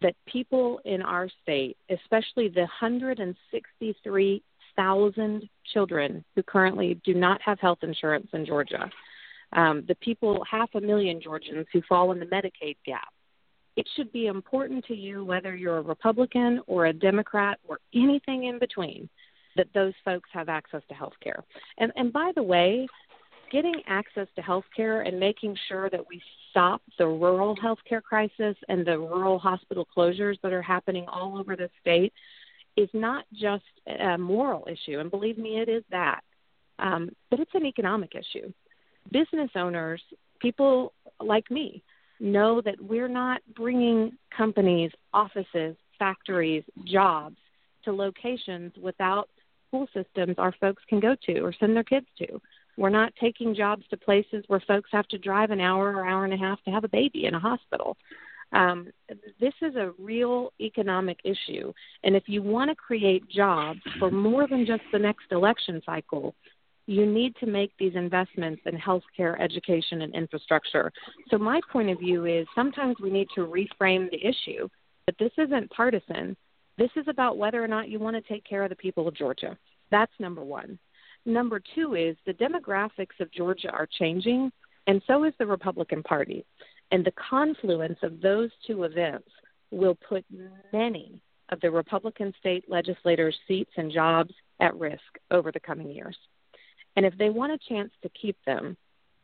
[0.01, 7.79] that people in our state, especially the 163,000 children who currently do not have health
[7.81, 8.89] insurance in Georgia,
[9.53, 13.07] um, the people, half a million Georgians who fall in the Medicaid gap.
[13.79, 18.43] It should be important to you, whether you're a Republican or a Democrat or anything
[18.43, 19.07] in between,
[19.55, 21.45] that those folks have access to health care.
[21.77, 22.89] And, and by the way,
[23.53, 28.01] getting access to health care and making sure that we stop the rural health care
[28.01, 32.11] crisis and the rural hospital closures that are happening all over the state
[32.75, 33.63] is not just
[34.01, 34.99] a moral issue.
[34.99, 36.19] And believe me, it is that.
[36.79, 38.51] Um, but it's an economic issue
[39.09, 40.01] business owners,
[40.41, 41.81] people like me,
[42.19, 47.37] know that we're not bringing companies, offices, factories, jobs
[47.83, 49.29] to locations without
[49.67, 52.41] school systems our folks can go to or send their kids to.
[52.77, 56.23] We're not taking jobs to places where folks have to drive an hour or hour
[56.23, 57.97] and a half to have a baby in a hospital.
[58.51, 58.87] Um,
[59.39, 61.71] this is a real economic issue.
[62.03, 66.33] And if you want to create jobs for more than just the next election cycle,
[66.89, 70.91] you need to make these investments in healthcare, education, and infrastructure.
[71.29, 74.67] So, my point of view is sometimes we need to reframe the issue,
[75.05, 76.35] but this isn't partisan.
[76.79, 79.15] This is about whether or not you want to take care of the people of
[79.15, 79.55] Georgia.
[79.91, 80.79] That's number one.
[81.27, 84.51] Number two is the demographics of Georgia are changing,
[84.87, 86.43] and so is the Republican Party.
[86.91, 89.29] And the confluence of those two events
[89.69, 90.25] will put
[90.73, 96.17] many of the Republican state legislators' seats and jobs at risk over the coming years.
[96.95, 98.75] And if they want a chance to keep them,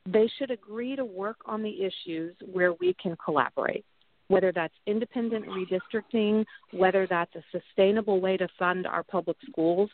[0.05, 3.85] they should agree to work on the issues where we can collaborate,
[4.27, 9.89] whether that's independent redistricting, whether that's a sustainable way to fund our public schools.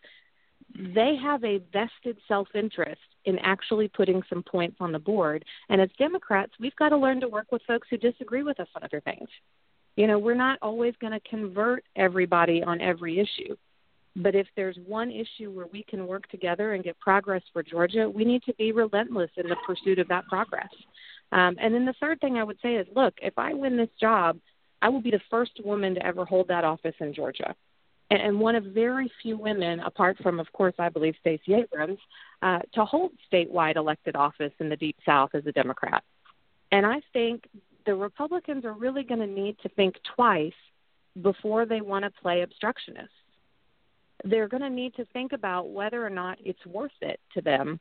[0.75, 5.45] They have a vested self interest in actually putting some points on the board.
[5.69, 8.67] And as Democrats, we've got to learn to work with folks who disagree with us
[8.75, 9.29] on other things.
[9.95, 13.55] You know, we're not always going to convert everybody on every issue.
[14.15, 18.10] But if there's one issue where we can work together and get progress for Georgia,
[18.10, 20.69] we need to be relentless in the pursuit of that progress.
[21.32, 23.89] Um, and then the third thing I would say is look, if I win this
[24.00, 24.38] job,
[24.82, 27.56] I will be the first woman to ever hold that office in Georgia.
[28.10, 32.00] And, and one of very few women, apart from, of course, I believe Stacey Abrams,
[32.41, 36.04] uh, to hold statewide elected office in the Deep South as a Democrat.
[36.74, 37.47] And I think
[37.86, 40.52] the Republicans are really going to need to think twice
[41.21, 43.12] before they want to play obstructionist
[44.23, 47.79] they're going to need to think about whether or not it's worth it to them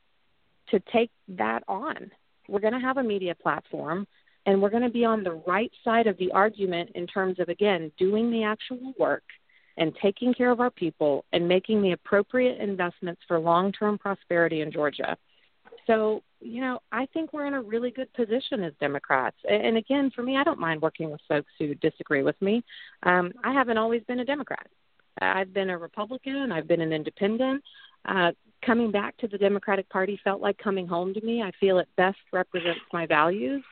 [0.70, 2.11] to take that on.
[2.48, 4.07] We're going to have a media platform
[4.46, 7.48] and we're going to be on the right side of the argument in terms of,
[7.48, 9.24] again, doing the actual work
[9.76, 14.62] and taking care of our people and making the appropriate investments for long term prosperity
[14.62, 15.16] in Georgia.
[15.87, 19.37] So, you know, I think we're in a really good position as Democrats.
[19.48, 22.62] And again, for me, I don't mind working with folks who disagree with me.
[23.03, 24.66] Um, I haven't always been a Democrat.
[25.20, 26.52] I've been a Republican.
[26.52, 27.62] I've been an independent.
[28.06, 28.33] Uh,
[28.64, 31.42] coming back to the Democratic Party felt like coming home to me.
[31.42, 33.62] I feel it best represents my values.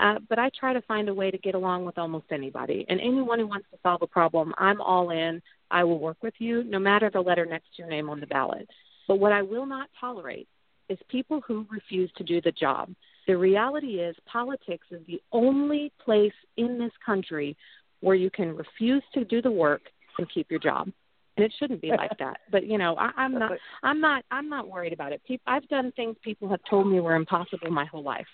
[0.00, 2.84] Uh, but I try to find a way to get along with almost anybody.
[2.88, 5.42] And anyone who wants to solve a problem, I'm all in.
[5.70, 8.26] I will work with you, no matter the letter next to your name on the
[8.26, 8.68] ballot.
[9.06, 10.48] But what I will not tolerate
[10.88, 12.94] is people who refuse to do the job.
[13.26, 17.56] The reality is, politics is the only place in this country
[18.00, 19.82] where you can refuse to do the work
[20.18, 20.90] and keep your job.
[21.36, 22.38] And it shouldn't be like that.
[22.50, 23.52] But you know, I, I'm not.
[23.82, 24.24] I'm not.
[24.30, 25.22] I'm not worried about it.
[25.26, 28.26] People, I've done things people have told me were impossible my whole life.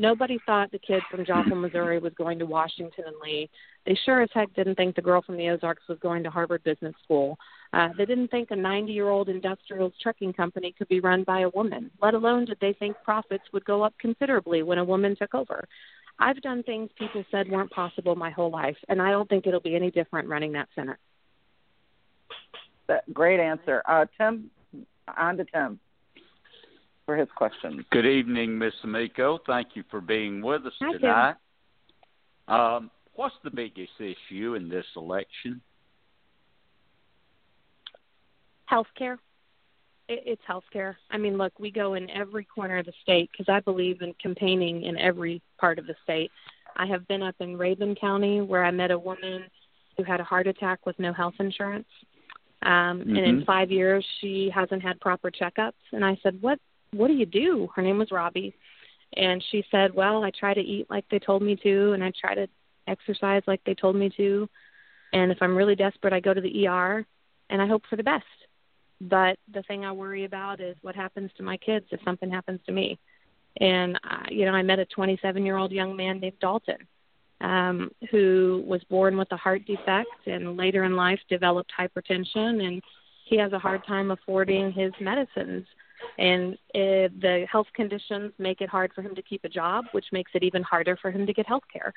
[0.00, 3.50] Nobody thought the kid from Joplin, Missouri was going to Washington and Lee.
[3.84, 6.62] They sure as heck didn't think the girl from the Ozarks was going to Harvard
[6.62, 7.36] Business School.
[7.72, 11.40] Uh, they didn't think a 90 year old industrial trucking company could be run by
[11.40, 15.16] a woman, let alone did they think profits would go up considerably when a woman
[15.16, 15.66] took over.
[16.20, 19.60] I've done things people said weren't possible my whole life, and I don't think it'll
[19.60, 20.98] be any different running that Senate
[22.88, 23.82] that great answer.
[23.86, 24.50] Uh, Tim,
[25.16, 25.78] on to Tim
[27.06, 27.84] for his question.
[27.90, 29.38] Good evening, Miss Amico.
[29.46, 31.34] Thank you for being with us Hi, tonight.
[32.48, 35.60] Um, what's the biggest issue in this election?
[38.70, 39.16] Healthcare.
[40.08, 40.96] It, it's healthcare.
[41.10, 44.14] I mean, look, we go in every corner of the state because I believe in
[44.22, 46.30] campaigning in every part of the state.
[46.76, 49.44] I have been up in Rabun County where I met a woman
[49.96, 51.88] who had a heart attack with no health insurance
[52.62, 53.16] um mm-hmm.
[53.16, 55.72] and in 5 years she hasn't had proper checkups.
[55.92, 56.58] And I said what
[56.92, 57.68] what do you do?
[57.74, 58.54] Her name was Robbie.
[59.16, 62.12] And she said well I try to eat like they told me to and I
[62.18, 62.48] try to
[62.86, 64.48] exercise like they told me to.
[65.12, 67.06] And if I'm really desperate I go to the ER
[67.50, 68.24] and I hope for the best.
[69.00, 72.60] But the thing I worry about is what happens to my kids if something happens
[72.66, 72.98] to me.
[73.60, 76.86] And uh, you know I met a 27 year old young man named Dalton
[77.40, 82.82] um, who was born with a heart defect and later in life developed hypertension, and
[83.24, 85.66] he has a hard time affording his medicines.
[86.16, 90.06] And uh, the health conditions make it hard for him to keep a job, which
[90.12, 91.92] makes it even harder for him to get health care.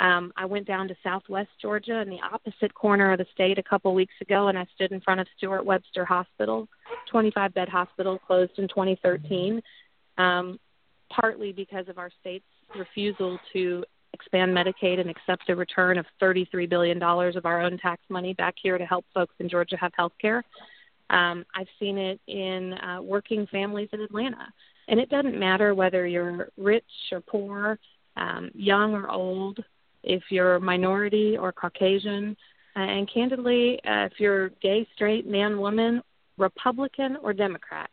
[0.00, 3.62] Um, I went down to Southwest Georgia in the opposite corner of the state a
[3.62, 6.68] couple weeks ago, and I stood in front of Stewart Webster Hospital,
[7.10, 9.62] 25 bed hospital, closed in 2013,
[10.18, 10.58] um,
[11.10, 12.44] partly because of our state's
[12.76, 13.84] refusal to
[14.14, 18.54] expand Medicaid and accept a return of $33 billion of our own tax money back
[18.62, 20.42] here to help folks in Georgia have health care.
[21.10, 24.46] Um, I've seen it in uh, working families in Atlanta.
[24.88, 27.78] And it doesn't matter whether you're rich or poor,
[28.16, 29.58] um, young or old,
[30.02, 32.36] if you're minority or Caucasian,
[32.76, 36.02] uh, and candidly, uh, if you're gay, straight, man, woman,
[36.38, 37.90] Republican, or Democrat,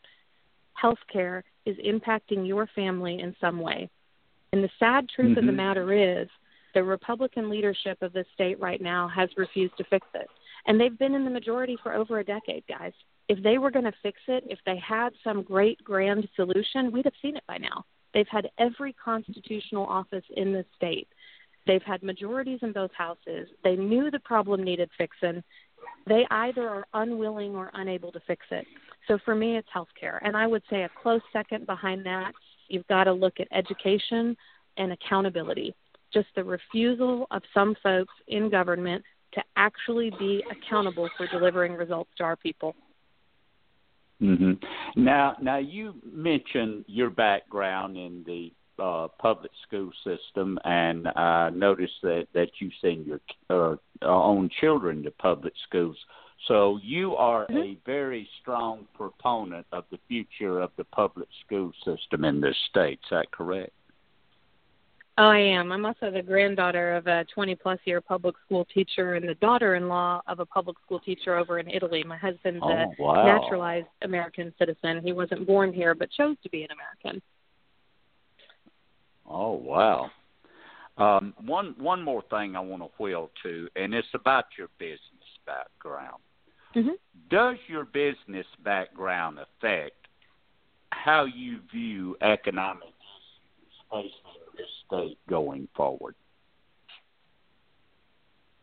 [0.74, 3.90] health care is impacting your family in some way.
[4.54, 5.40] And the sad truth mm-hmm.
[5.40, 5.58] of the mm-hmm.
[5.58, 6.28] matter is,
[6.74, 10.28] the Republican leadership of the state right now has refused to fix it.
[10.68, 12.94] And they've been in the majority for over a decade, guys.
[13.32, 17.06] if they were going to fix it, if they had some great grand solution, we'd
[17.06, 17.86] have seen it by now.
[18.14, 21.08] They've had every constitutional office in the state.
[21.66, 23.48] They've had majorities in both houses.
[23.64, 25.44] They knew the problem needed fixing.
[26.08, 28.66] They either are unwilling or unable to fix it.
[29.08, 30.20] So for me, it's health care.
[30.26, 32.34] And I would say a close second behind that,
[32.72, 34.36] you've got to look at education
[34.78, 35.74] and accountability.
[36.14, 39.04] Just the refusal of some folks in government
[39.34, 42.76] to actually be accountable for delivering results to our people.
[44.20, 44.54] hmm
[44.96, 48.52] Now, now you mentioned your background in the
[48.82, 53.20] uh, public school system, and I noticed that that you send your
[53.50, 55.98] uh, own children to public schools.
[56.48, 57.58] So you are mm-hmm.
[57.58, 63.00] a very strong proponent of the future of the public school system in this state.
[63.04, 63.72] Is that correct?
[65.18, 65.72] Oh, I am.
[65.72, 69.76] I'm also the granddaughter of a 20 plus year public school teacher and the daughter
[69.76, 72.04] in law of a public school teacher over in Italy.
[72.04, 73.26] My husband's oh, a wow.
[73.26, 75.02] naturalized American citizen.
[75.04, 77.22] He wasn't born here but chose to be an American.
[79.30, 80.10] Oh, wow.
[80.98, 85.00] Um, one one more thing I want to wheel to, and it's about your business
[85.46, 86.22] background.
[86.76, 86.90] Mm-hmm.
[87.30, 89.96] Does your business background affect
[90.92, 96.16] how you view economic issues facing this state going forward?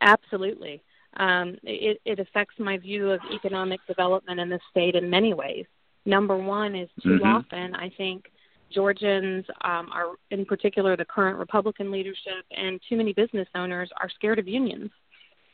[0.00, 0.82] Absolutely.
[1.16, 5.66] Um, it, it affects my view of economic development in the state in many ways.
[6.04, 7.26] Number one is too mm-hmm.
[7.26, 8.26] often, I think,
[8.72, 14.10] Georgians um, are, in particular, the current Republican leadership and too many business owners are
[14.14, 14.90] scared of unions.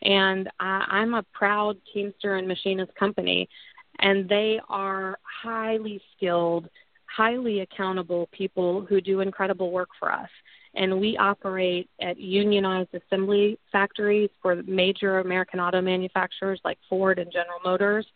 [0.05, 3.49] And I, I'm a proud Teamster and Machinist company,
[3.99, 6.69] and they are highly skilled,
[7.07, 10.29] highly accountable people who do incredible work for us.
[10.77, 17.31] And we operate at unionized assembly factories for major American auto manufacturers like Ford and
[17.33, 18.07] General Motors.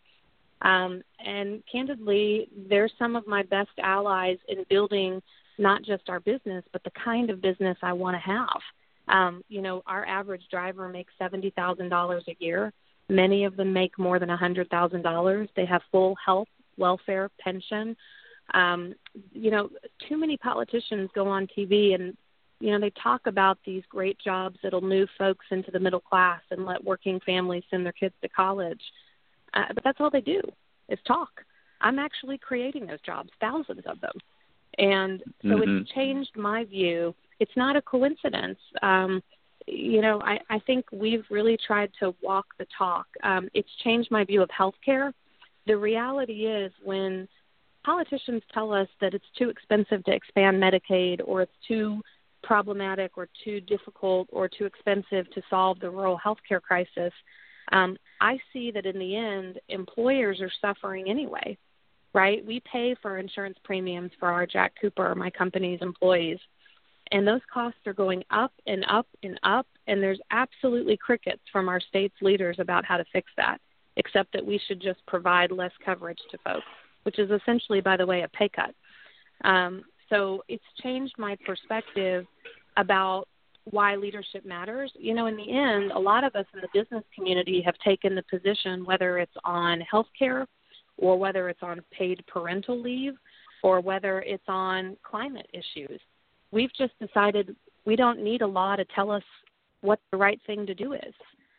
[0.61, 5.21] Um, and candidly, they're some of my best allies in building
[5.57, 8.61] not just our business, but the kind of business I want to have.
[9.09, 12.71] Um, you know, our average driver makes seventy thousand dollars a year.
[13.09, 15.49] Many of them make more than a hundred thousand dollars.
[15.55, 16.47] They have full health,
[16.77, 17.95] welfare, pension.
[18.53, 18.93] Um,
[19.33, 19.69] you know,
[20.07, 22.15] too many politicians go on TV and
[22.59, 26.41] you know they talk about these great jobs that'll move folks into the middle class
[26.51, 28.81] and let working families send their kids to college.
[29.53, 30.41] Uh, but that's all they do
[30.87, 31.29] is talk.
[31.81, 34.13] I'm actually creating those jobs, thousands of them.
[34.77, 35.77] And so mm-hmm.
[35.77, 38.59] it's changed my view it's not a coincidence.
[38.81, 39.21] Um,
[39.67, 43.05] you know, I, I think we've really tried to walk the talk.
[43.23, 45.13] Um, it's changed my view of healthcare.
[45.67, 47.27] The reality is when
[47.85, 52.01] politicians tell us that it's too expensive to expand Medicaid or it's too
[52.43, 57.13] problematic or too difficult or too expensive to solve the rural healthcare crisis,
[57.71, 61.57] um, I see that in the end, employers are suffering anyway,
[62.13, 62.43] right?
[62.45, 66.39] We pay for insurance premiums for our Jack Cooper, my company's employees
[67.11, 71.67] and those costs are going up and up and up and there's absolutely crickets from
[71.67, 73.57] our state's leaders about how to fix that
[73.97, 76.65] except that we should just provide less coverage to folks
[77.03, 78.73] which is essentially by the way a pay cut.
[79.43, 82.25] Um, so it's changed my perspective
[82.77, 83.25] about
[83.65, 84.91] why leadership matters.
[84.95, 88.15] You know in the end a lot of us in the business community have taken
[88.15, 90.47] the position whether it's on health care
[90.97, 93.13] or whether it's on paid parental leave
[93.63, 95.99] or whether it's on climate issues
[96.51, 99.23] we've just decided we don't need a law to tell us
[99.81, 101.13] what the right thing to do is.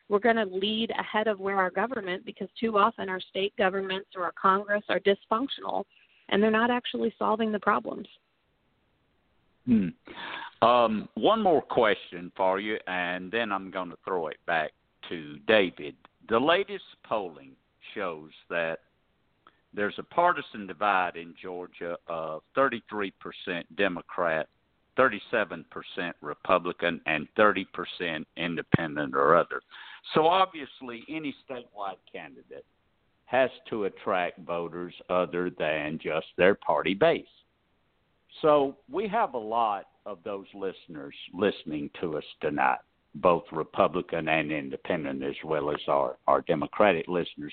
[0.08, 4.10] We're going to lead ahead of where our government, because too often our state governments
[4.16, 5.84] or our Congress are dysfunctional
[6.30, 8.06] and they're not actually solving the problems.
[9.66, 9.88] Hmm.
[10.62, 14.72] Um, one more question for you, and then I'm going to throw it back
[15.08, 15.94] to David.
[16.28, 17.52] The latest polling
[17.94, 18.78] shows that
[19.72, 23.12] there's a partisan divide in Georgia of 33%
[23.76, 24.48] Democrat,
[25.00, 25.64] 37%
[26.20, 29.62] Republican, and 30% independent or other.
[30.14, 32.64] So obviously, any statewide candidate
[33.26, 37.24] has to attract voters other than just their party base.
[38.42, 42.78] So we have a lot of those listeners listening to us tonight,
[43.16, 47.52] both Republican and independent, as well as our, our Democratic listeners.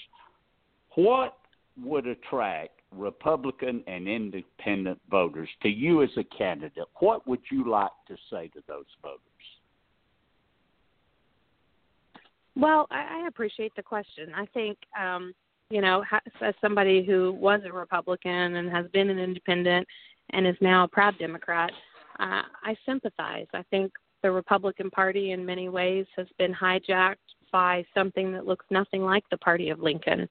[0.96, 1.38] What
[1.84, 7.92] would attract Republican and independent voters to you as a candidate, what would you like
[8.08, 9.22] to say to those voters?
[12.56, 14.32] Well, I, appreciate the question.
[14.36, 15.34] I think, um,
[15.70, 16.04] you know,
[16.42, 19.86] as somebody who was a Republican and has been an independent
[20.32, 21.72] and is now a proud Democrat,
[22.20, 23.46] uh, I sympathize.
[23.54, 23.92] I think
[24.24, 27.16] the Republican Party, in many ways, has been hijacked
[27.52, 30.28] by something that looks nothing like the party of Lincoln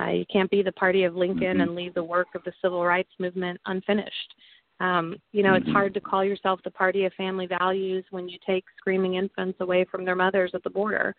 [0.00, 1.60] Uh, you can't be the party of Lincoln mm-hmm.
[1.60, 4.34] and leave the work of the civil rights movement unfinished.
[4.80, 5.68] Um, you know, mm-hmm.
[5.68, 9.58] it's hard to call yourself the party of family values when you take screaming infants
[9.60, 11.14] away from their mothers at the border.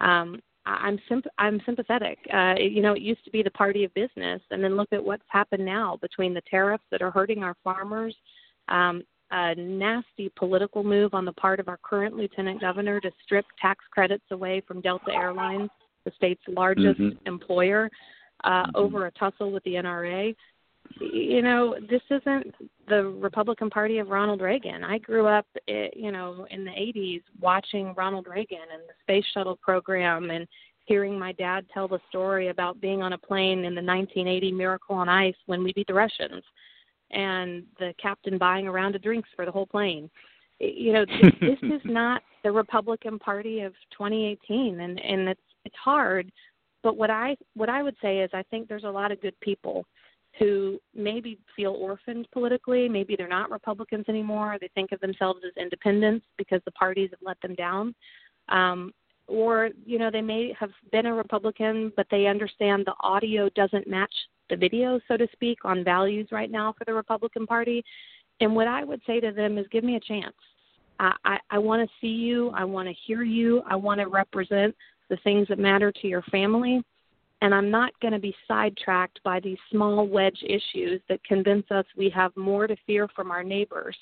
[0.00, 2.18] Um, I'm symp- I'm sympathetic.
[2.32, 4.92] Uh, it, you know, it used to be the party of business, and then look
[4.92, 8.14] at what's happened now between the tariffs that are hurting our farmers,
[8.68, 9.02] um,
[9.32, 13.84] a nasty political move on the part of our current lieutenant governor to strip tax
[13.90, 15.70] credits away from Delta Airlines,
[16.04, 17.26] the state's largest mm-hmm.
[17.26, 17.90] employer,
[18.44, 18.76] uh, mm-hmm.
[18.76, 20.34] over a tussle with the NRA
[21.00, 22.54] you know, this isn't
[22.88, 24.84] the Republican Party of Ronald Reagan.
[24.84, 29.24] I grew up, eh, you know, in the 80s watching Ronald Reagan and the space
[29.32, 30.46] shuttle program and
[30.84, 34.96] hearing my dad tell the story about being on a plane in the 1980 Miracle
[34.96, 36.42] on Ice when we beat the Russians
[37.10, 40.10] and the captain buying a round of drinks for the whole plane.
[40.58, 45.76] You know, this, this is not the Republican Party of 2018 and and it's it's
[45.76, 46.30] hard,
[46.82, 49.38] but what I what I would say is I think there's a lot of good
[49.40, 49.86] people
[50.38, 52.88] who maybe feel orphaned politically.
[52.88, 54.56] Maybe they're not Republicans anymore.
[54.60, 57.94] They think of themselves as independents because the parties have let them down.
[58.48, 58.92] Um,
[59.26, 63.86] or, you know, they may have been a Republican, but they understand the audio doesn't
[63.86, 64.12] match
[64.50, 67.84] the video, so to speak, on values right now for the Republican Party.
[68.40, 70.34] And what I would say to them is give me a chance.
[70.98, 72.50] I, I, I want to see you.
[72.50, 73.62] I want to hear you.
[73.68, 74.74] I want to represent
[75.12, 76.82] the things that matter to your family
[77.42, 81.84] and I'm not going to be sidetracked by these small wedge issues that convince us
[81.96, 83.96] we have more to fear from our neighbors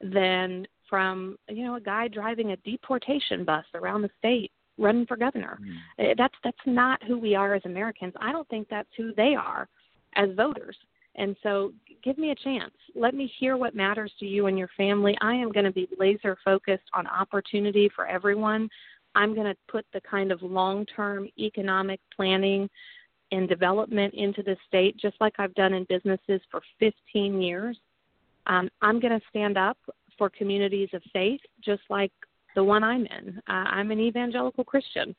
[0.00, 5.16] than from you know a guy driving a deportation bus around the state running for
[5.16, 5.58] governor.
[5.98, 6.16] Mm.
[6.16, 8.12] That's that's not who we are as Americans.
[8.20, 9.68] I don't think that's who they are
[10.16, 10.76] as voters.
[11.14, 11.72] And so
[12.04, 12.72] give me a chance.
[12.94, 15.16] Let me hear what matters to you and your family.
[15.20, 18.68] I am going to be laser focused on opportunity for everyone.
[19.14, 22.68] I'm going to put the kind of long term economic planning
[23.32, 27.76] and development into the state, just like I've done in businesses for 15 years.
[28.46, 29.76] Um, I'm going to stand up
[30.16, 32.12] for communities of faith, just like
[32.54, 33.40] the one I'm in.
[33.48, 35.14] Uh, I'm an evangelical Christian,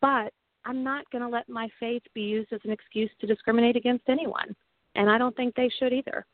[0.00, 0.32] but
[0.64, 4.08] I'm not going to let my faith be used as an excuse to discriminate against
[4.08, 4.54] anyone,
[4.96, 6.26] and I don't think they should either.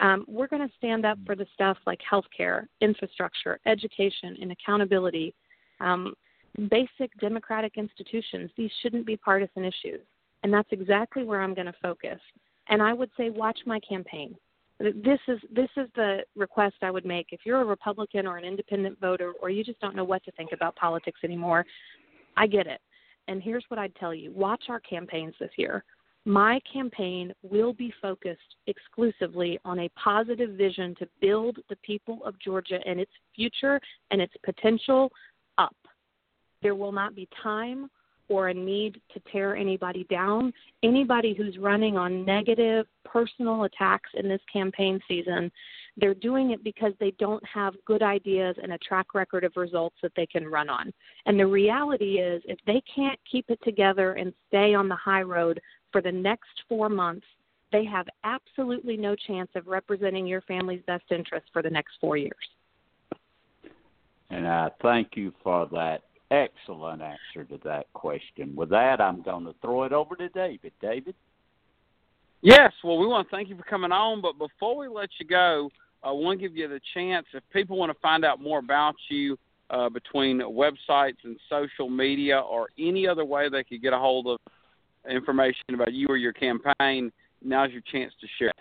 [0.00, 5.34] Um, we're going to stand up for the stuff like healthcare, infrastructure, education, and accountability.
[5.80, 6.14] Um,
[6.70, 8.50] basic democratic institutions.
[8.56, 10.00] These shouldn't be partisan issues.
[10.42, 12.20] And that's exactly where I'm going to focus.
[12.68, 14.36] And I would say watch my campaign.
[14.80, 17.28] This is this is the request I would make.
[17.32, 20.32] If you're a Republican or an independent voter or you just don't know what to
[20.32, 21.66] think about politics anymore,
[22.36, 22.80] I get it.
[23.26, 24.32] And here's what I'd tell you.
[24.32, 25.84] Watch our campaigns this year.
[26.24, 32.38] My campaign will be focused exclusively on a positive vision to build the people of
[32.38, 33.80] Georgia and its future
[34.10, 35.10] and its potential.
[36.62, 37.90] There will not be time
[38.28, 40.52] or a need to tear anybody down.
[40.82, 45.50] Anybody who's running on negative personal attacks in this campaign season,
[45.96, 49.96] they're doing it because they don't have good ideas and a track record of results
[50.02, 50.92] that they can run on.
[51.26, 55.22] And the reality is, if they can't keep it together and stay on the high
[55.22, 57.26] road for the next four months,
[57.72, 62.16] they have absolutely no chance of representing your family's best interests for the next four
[62.16, 62.34] years.
[64.30, 68.54] And I thank you for that excellent answer to that question.
[68.54, 70.72] With that, I'm going to throw it over to David.
[70.80, 71.14] David?
[72.40, 75.26] Yes, well, we want to thank you for coming on, but before we let you
[75.26, 75.70] go,
[76.02, 78.94] I want to give you the chance if people want to find out more about
[79.10, 79.36] you
[79.70, 84.28] uh, between websites and social media or any other way they could get a hold
[84.28, 84.38] of
[85.10, 87.10] information about you or your campaign,
[87.42, 88.52] now's your chance to share.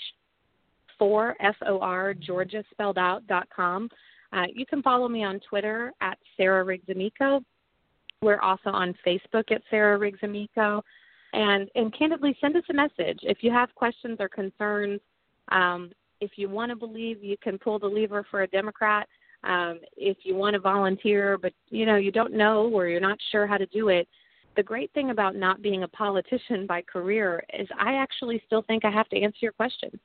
[0.97, 3.89] for S O R, Georgia spelled out, dot com.
[4.33, 7.41] Uh, you can follow me on Twitter at Sarah Riggs Amico.
[8.21, 10.83] We're also on Facebook at Sarah Riggs Amico.
[11.33, 13.19] And, and candidly, send us a message.
[13.23, 14.99] If you have questions or concerns,
[15.49, 19.07] um, if you want to believe you can pull the lever for a Democrat,
[19.47, 23.17] um, if you want to volunteer but you know you don't know or you're not
[23.31, 24.07] sure how to do it
[24.55, 28.85] the great thing about not being a politician by career is i actually still think
[28.85, 29.99] i have to answer your questions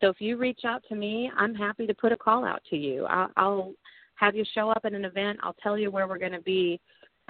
[0.00, 2.76] so if you reach out to me i'm happy to put a call out to
[2.76, 3.04] you.
[3.06, 3.72] I'll, I'll
[4.16, 5.40] have you show up at an event.
[5.42, 6.80] I'll tell you where we're going to be.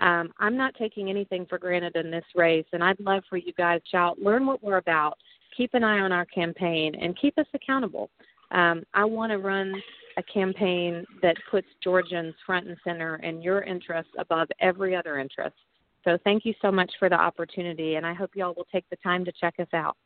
[0.00, 3.52] Um, i'm not taking anything for granted in this race and i'd love for you
[3.56, 5.16] guys to out learn what we're about
[5.56, 8.10] keep an eye on our campaign and keep us accountable
[8.54, 9.74] um, i want to run
[10.16, 15.56] a campaign that puts Georgians front and center and your interests above every other interest.
[16.04, 18.84] So thank you so much for the opportunity, and I hope you all will take
[18.90, 19.96] the time to check us out.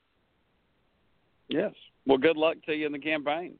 [1.49, 1.72] Yes.
[2.07, 3.55] Well, good luck to you in the campaign.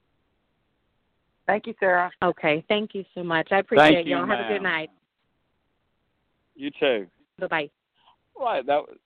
[1.47, 2.11] Thank you, Sarah.
[2.22, 3.49] Okay, thank you so much.
[3.51, 4.26] I appreciate Thank you, y'all.
[4.26, 4.91] Have a good night.
[6.55, 7.07] You too.
[7.39, 7.70] Bye bye.
[8.39, 8.66] Right.
[8.66, 8.99] That was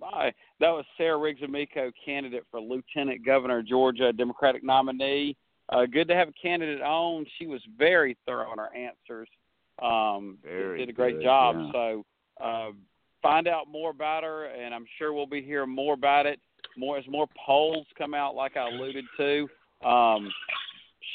[0.00, 0.32] bye.
[0.58, 5.36] That was Sarah Riggs Amico, candidate for Lieutenant Governor of Georgia, Democratic nominee.
[5.68, 7.24] Uh, good to have a candidate on.
[7.38, 9.28] She was very thorough in her answers.
[9.80, 11.56] Um, Very did a great good, job.
[11.56, 11.72] yeah.
[11.72, 12.04] So
[12.42, 12.70] uh,
[13.22, 16.40] find out more about her, and I'm sure we'll be hearing more about it.
[16.76, 19.48] More as more polls come out, like I alluded to.
[19.86, 20.30] Um,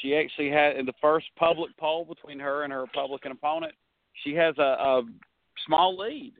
[0.00, 3.72] she actually had in the first public poll between her and her Republican opponent.
[4.24, 5.02] She has a, a
[5.66, 6.32] small lead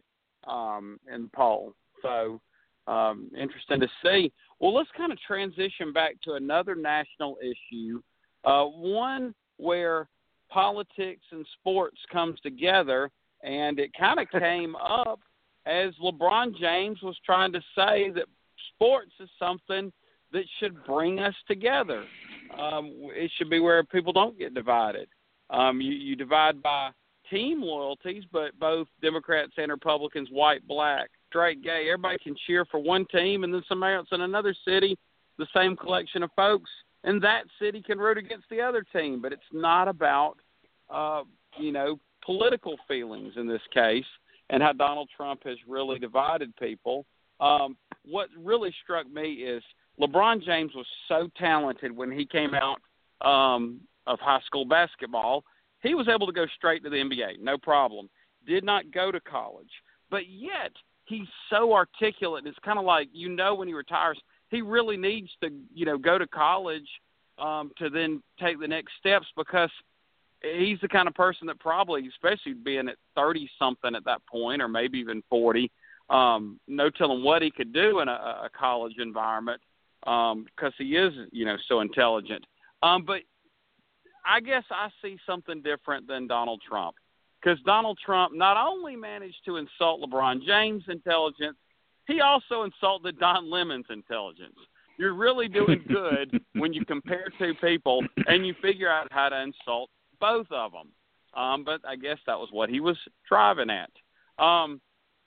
[0.46, 1.74] um, in the poll.
[2.02, 2.40] So
[2.86, 4.32] um, interesting to see.
[4.60, 8.00] Well, let's kind of transition back to another national issue,
[8.44, 10.08] uh, one where
[10.48, 13.10] politics and sports comes together,
[13.42, 15.20] and it kind of came up
[15.66, 18.26] as LeBron James was trying to say that
[18.74, 19.92] sports is something
[20.32, 22.04] that should bring us together.
[22.58, 25.08] Um, it should be where people don't get divided.
[25.50, 26.90] Um, you, you divide by
[27.30, 32.80] team loyalties, but both Democrats and Republicans, white, black, straight, gay, everybody can cheer for
[32.80, 34.96] one team, and then somebody else in another city,
[35.36, 36.70] the same collection of folks,
[37.04, 39.20] and that city can root against the other team.
[39.20, 40.36] But it's not about,
[40.88, 41.24] uh,
[41.58, 44.06] you know, political feelings in this case,
[44.48, 47.04] and how Donald Trump has really divided people.
[47.38, 47.76] Um,
[48.06, 49.62] what really struck me is
[50.00, 52.78] LeBron James was so talented when he came out
[53.20, 55.44] um, of high school basketball.
[55.82, 58.08] He was able to go straight to the NBA, no problem.
[58.46, 59.70] Did not go to college,
[60.10, 60.72] but yet
[61.06, 62.46] he's so articulate.
[62.46, 64.18] It's kind of like you know when he retires,
[64.50, 66.88] he really needs to you know go to college
[67.38, 69.70] um, to then take the next steps because
[70.42, 74.60] he's the kind of person that probably, especially being at thirty something at that point,
[74.60, 75.70] or maybe even forty,
[76.10, 78.12] um, no telling what he could do in a,
[78.44, 79.60] a college environment
[80.00, 82.44] because um, he is you know so intelligent.
[82.82, 83.20] Um, but
[84.24, 86.96] I guess I see something different than Donald Trump
[87.40, 91.56] because Donald Trump not only managed to insult LeBron James' intelligence,
[92.06, 94.56] he also insulted Don Lemon's intelligence.
[94.98, 99.42] You're really doing good when you compare two people and you figure out how to
[99.42, 100.88] insult both of them.
[101.40, 102.96] Um, but I guess that was what he was
[103.28, 103.90] driving at.
[104.42, 104.80] Um,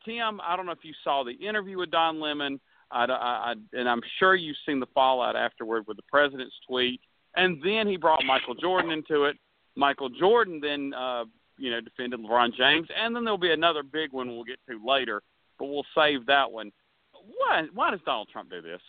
[0.05, 2.59] Tim, I don't know if you saw the interview with Don Lemon,
[2.91, 7.01] I, I, I, and I'm sure you've seen the fallout afterward with the president's tweet.
[7.35, 9.37] And then he brought Michael Jordan into it.
[9.75, 11.25] Michael Jordan then, uh,
[11.59, 14.79] you know, defended LeBron James, and then there'll be another big one we'll get to
[14.85, 15.21] later,
[15.57, 16.71] but we'll save that one.
[17.11, 17.67] Why?
[17.73, 18.81] Why does Donald Trump do this?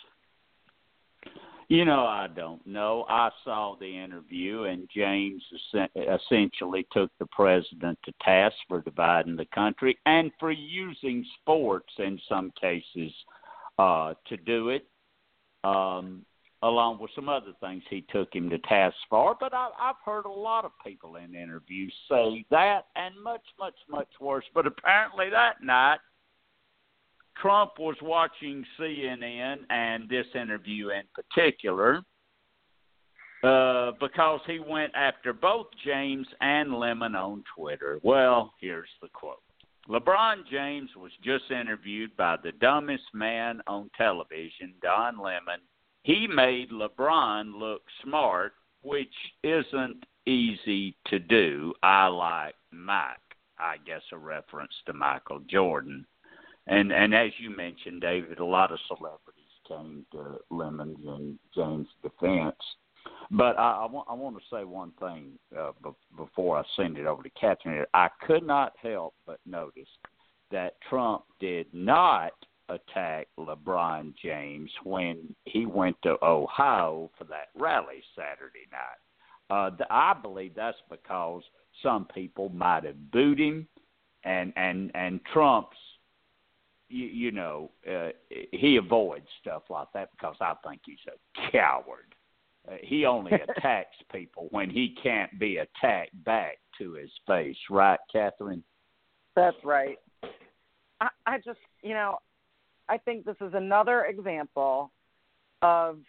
[1.68, 3.06] You know, I don't know.
[3.08, 5.40] I saw the interview, and James
[5.94, 12.18] essentially took the president to task for dividing the country and for using sports in
[12.28, 13.12] some cases
[13.78, 14.84] uh, to do it,
[15.62, 16.26] um,
[16.62, 19.36] along with some other things he took him to task for.
[19.38, 23.76] But I, I've heard a lot of people in interviews say that and much, much,
[23.88, 24.44] much worse.
[24.54, 25.98] But apparently that night,
[27.40, 32.02] Trump was watching CNN and this interview in particular
[33.42, 37.98] uh, because he went after both James and Lemon on Twitter.
[38.02, 39.42] Well, here's the quote
[39.88, 45.60] LeBron James was just interviewed by the dumbest man on television, Don Lemon.
[46.02, 51.74] He made LeBron look smart, which isn't easy to do.
[51.82, 53.16] I like Mike.
[53.58, 56.06] I guess a reference to Michael Jordan
[56.66, 61.88] and and as you mentioned, David, a lot of celebrities came to Lemon's and James'
[62.02, 62.56] defense.
[63.30, 66.98] But I, I, want, I want to say one thing uh, be, before I send
[66.98, 67.84] it over to Catherine.
[67.94, 69.88] I could not help but notice
[70.50, 72.32] that Trump did not
[72.70, 79.00] attack LeBron James when he went to Ohio for that rally Saturday night.
[79.50, 81.42] Uh, I believe that's because
[81.82, 83.66] some people might have booed him,
[84.24, 85.76] and and and Trump's
[86.90, 88.08] you, you know, uh,
[88.52, 92.14] he avoids stuff like that because I think he's a coward.
[92.68, 98.00] Uh, he only attacks people when he can't be attacked back to his face, right,
[98.12, 98.64] Catherine?
[99.36, 99.98] That's right.
[101.00, 102.18] I, I just, you know,
[102.90, 104.90] I think this is another example
[105.62, 106.00] of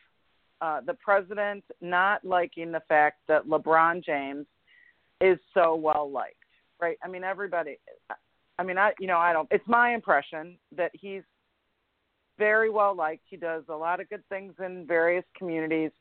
[0.62, 4.48] uh, the president not liking the fact that LeBron James
[5.22, 6.36] is so well liked,
[6.82, 6.98] right?
[7.04, 7.78] I mean, everybody.
[8.58, 9.48] I mean, I you know I don't.
[9.52, 11.22] It's my impression that he's
[12.40, 13.24] very well liked.
[13.30, 15.92] He does a lot of good things in various communities.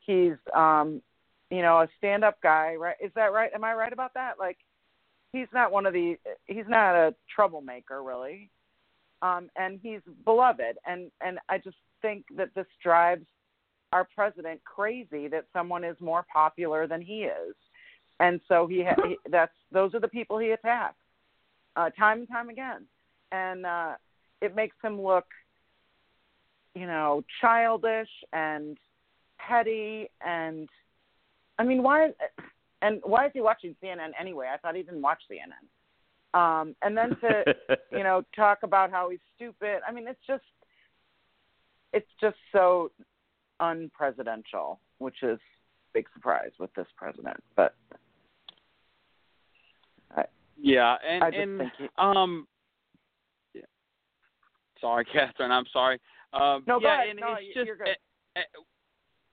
[0.00, 1.02] He's um,
[1.50, 2.96] you know a stand-up guy, right?
[2.98, 3.50] Is that right?
[3.54, 4.38] Am I right about that?
[4.38, 4.56] Like
[5.32, 6.16] he's not one of the
[6.46, 8.50] he's not a troublemaker really
[9.22, 13.26] um and he's beloved and and i just think that this drives
[13.92, 17.54] our president crazy that someone is more popular than he is
[18.20, 20.94] and so he, ha- he that's those are the people he attacks
[21.76, 22.86] uh time and time again
[23.32, 23.92] and uh
[24.40, 25.26] it makes him look
[26.74, 28.78] you know childish and
[29.38, 30.68] petty and
[31.58, 32.10] i mean why
[32.82, 34.48] and why is he watching CNN anyway?
[34.52, 35.66] I thought he didn't watch CNN.
[36.32, 37.44] Um, and then to
[37.92, 39.80] you know talk about how he's stupid.
[39.86, 40.44] I mean, it's just
[41.92, 42.90] it's just so
[43.60, 47.36] unpresidential, which is a big surprise with this president.
[47.56, 47.74] But
[50.16, 50.24] I,
[50.60, 52.46] yeah, and I just and think he, um,
[53.54, 53.62] yeah.
[54.80, 55.50] sorry, Catherine.
[55.50, 56.00] I'm sorry.
[56.32, 58.42] Um, no, yeah, and no, it's just uh, uh,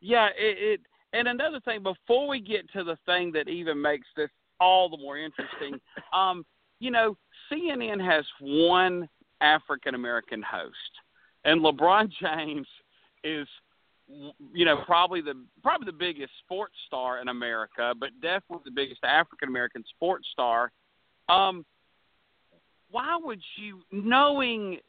[0.02, 0.82] yeah, it, it
[1.14, 4.30] and another thing, before we get to the thing that even makes this
[4.60, 5.80] all the more interesting,
[6.14, 6.46] um,
[6.80, 7.18] you know,
[7.52, 9.08] CNN has one
[9.42, 10.74] African American host,
[11.46, 12.68] and LeBron James
[13.24, 13.48] is,
[14.54, 19.04] you know, probably the probably the biggest sports star in America, but definitely the biggest
[19.04, 20.72] African American sports star.
[21.30, 21.66] Um,
[22.90, 24.80] why would you, knowing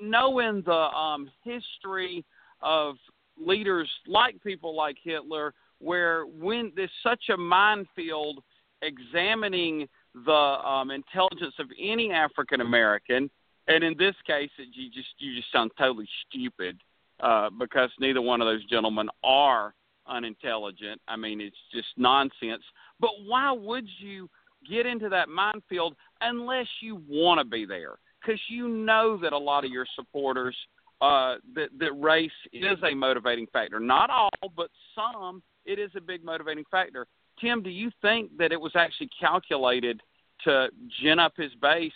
[0.00, 2.24] knowing the um, history
[2.62, 2.96] of
[3.38, 8.42] leaders like people like Hitler, where when there's such a minefield
[8.82, 13.30] examining the um, intelligence of any African American,
[13.68, 16.80] and in this case, it, you just you just sound totally stupid
[17.20, 19.74] uh, because neither one of those gentlemen are
[20.06, 21.00] unintelligent.
[21.06, 22.62] I mean, it's just nonsense.
[22.98, 24.28] But why would you
[24.68, 27.98] get into that minefield unless you want to be there?
[28.20, 30.56] Because you know that a lot of your supporters
[31.00, 33.80] uh, that that race is a motivating factor.
[33.80, 35.42] Not all, but some.
[35.64, 37.06] It is a big motivating factor.
[37.40, 40.02] Tim, do you think that it was actually calculated
[40.44, 40.68] to
[41.02, 41.92] gin up his base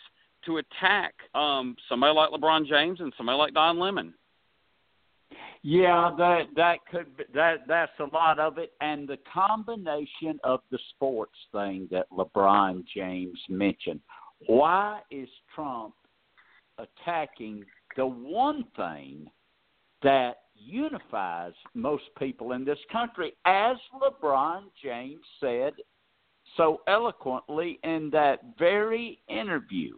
[0.46, 4.14] to attack um, somebody like LeBron James and somebody like Don Lemon?
[5.62, 10.60] Yeah, that that could be, that that's a lot of it, and the combination of
[10.70, 14.00] the sports thing that LeBron James mentioned.
[14.46, 15.94] Why is Trump
[16.78, 17.64] attacking
[17.96, 19.26] the one thing
[20.02, 25.74] that unifies most people in this country, as LeBron James said
[26.56, 29.94] so eloquently in that very interview.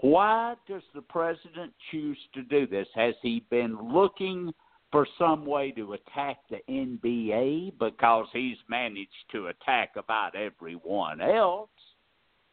[0.00, 2.86] Why does the president choose to do this?
[2.94, 4.52] Has he been looking
[4.92, 11.70] for some way to attack the NBA because he's managed to attack about everyone else?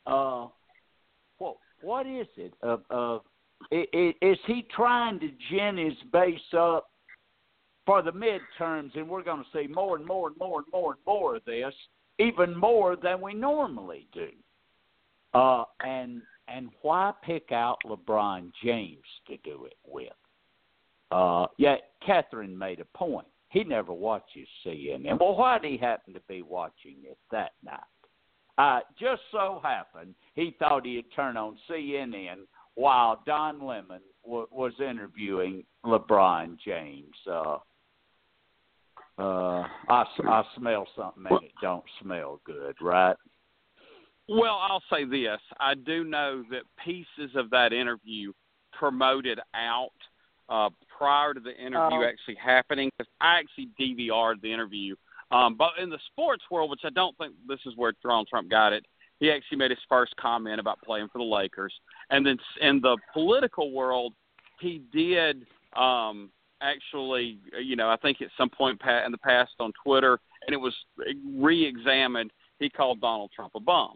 [0.05, 0.47] Uh,
[1.37, 3.21] what what is it of of
[3.71, 6.89] is he trying to gin his base up
[7.85, 10.93] for the midterms, and we're going to see more and more and more and more
[10.93, 11.73] and more of this,
[12.19, 14.29] even more than we normally do.
[15.33, 20.13] Uh, and and why pick out LeBron James to do it with?
[21.11, 21.75] Uh, yeah,
[22.05, 23.27] Catherine made a point.
[23.49, 25.19] He never watches CNN.
[25.19, 27.79] Well, why did he happen to be watching it that night?
[28.57, 34.73] Uh, just so happened he thought he'd turn on CNN while Don Lemon w- was
[34.79, 37.15] interviewing LeBron James.
[37.29, 37.57] Uh,
[39.17, 43.15] uh, I, I smell something and it don't smell good, right?
[44.27, 48.33] Well, I'll say this: I do know that pieces of that interview
[48.73, 49.91] promoted out
[50.49, 52.03] uh, prior to the interview Oh.
[52.03, 52.89] actually happening.
[52.97, 54.95] 'cause I actually DVR'd the interview.
[55.31, 58.49] Um, but in the sports world, which I don't think this is where Donald Trump
[58.49, 58.85] got it,
[59.19, 61.73] he actually made his first comment about playing for the Lakers.
[62.09, 64.13] And then s- in the political world,
[64.59, 65.45] he did
[65.75, 66.29] um,
[66.65, 70.57] actually, you know, I think at some point in the past on Twitter, and it
[70.57, 70.73] was
[71.35, 72.31] re-examined.
[72.59, 73.95] He called Donald Trump a bum.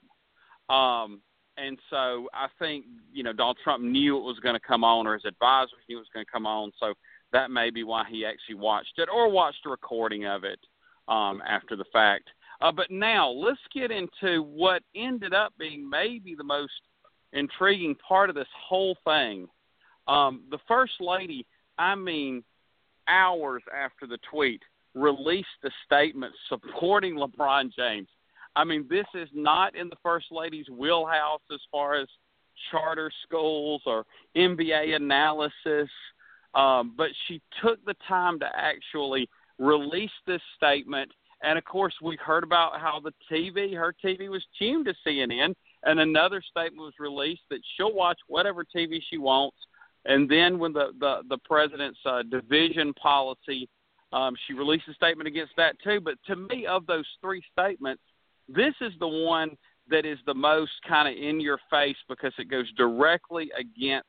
[0.76, 1.22] Um,
[1.58, 5.08] and so I think you know Donald Trump knew it was going to come on,
[5.08, 6.72] or his advisors knew it was going to come on.
[6.80, 6.94] So
[7.34, 10.60] that may be why he actually watched it, or watched a recording of it
[11.08, 12.30] um, after the fact.
[12.62, 16.74] Uh, but now let's get into what ended up being maybe the most
[17.34, 19.48] intriguing part of this whole thing.
[20.08, 21.46] Um, the first lady,
[21.78, 22.44] I mean,
[23.10, 24.62] hours after the tweet,
[24.94, 28.08] released a statement supporting LeBron James.
[28.56, 32.08] I mean, this is not in the first lady's wheelhouse as far as
[32.72, 34.06] charter schools or
[34.36, 35.90] NBA analysis,
[36.56, 39.30] um, but she took the time to actually
[39.60, 41.12] release this statement.
[41.42, 45.54] And of course, we heard about how the TV, her TV was tuned to CNN,
[45.84, 49.56] and another statement was released that she'll watch whatever TV she wants.
[50.06, 53.68] And then when the the, the president's uh, division policy,
[54.14, 56.00] um, she released a statement against that too.
[56.00, 58.02] But to me, of those three statements,
[58.48, 59.52] this is the one
[59.90, 64.08] that is the most kind of in your face because it goes directly against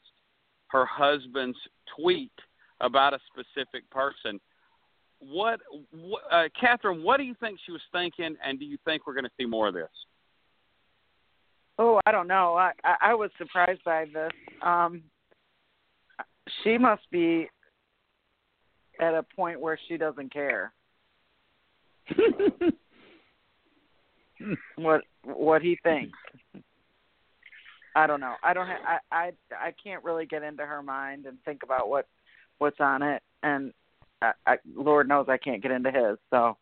[0.69, 1.59] her husband's
[1.97, 2.33] tweet
[2.81, 4.41] about a specific person.
[5.19, 5.61] What,
[5.91, 7.03] what uh, Catherine?
[7.03, 9.45] What do you think she was thinking, and do you think we're going to see
[9.45, 9.91] more of this?
[11.79, 12.55] Oh, I don't know.
[12.55, 14.31] I I, I was surprised by this.
[14.63, 15.03] Um,
[16.63, 17.49] she must be
[19.01, 20.73] at a point where she doesn't care.
[24.77, 26.19] what what he thinks.
[27.95, 28.35] I don't know.
[28.43, 28.67] I don't.
[28.67, 32.07] Ha- I I I can't really get into her mind and think about what
[32.59, 33.73] what's on it, and
[34.23, 36.19] I, I, Lord knows I can't get into his.
[36.31, 36.57] So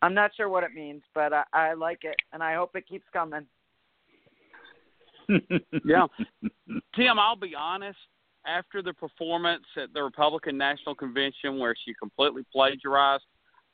[0.00, 2.88] I'm not sure what it means, but I, I like it, and I hope it
[2.88, 3.46] keeps coming.
[5.84, 6.06] yeah,
[6.96, 7.18] Tim.
[7.18, 7.98] I'll be honest.
[8.46, 13.24] After the performance at the Republican National Convention, where she completely plagiarized,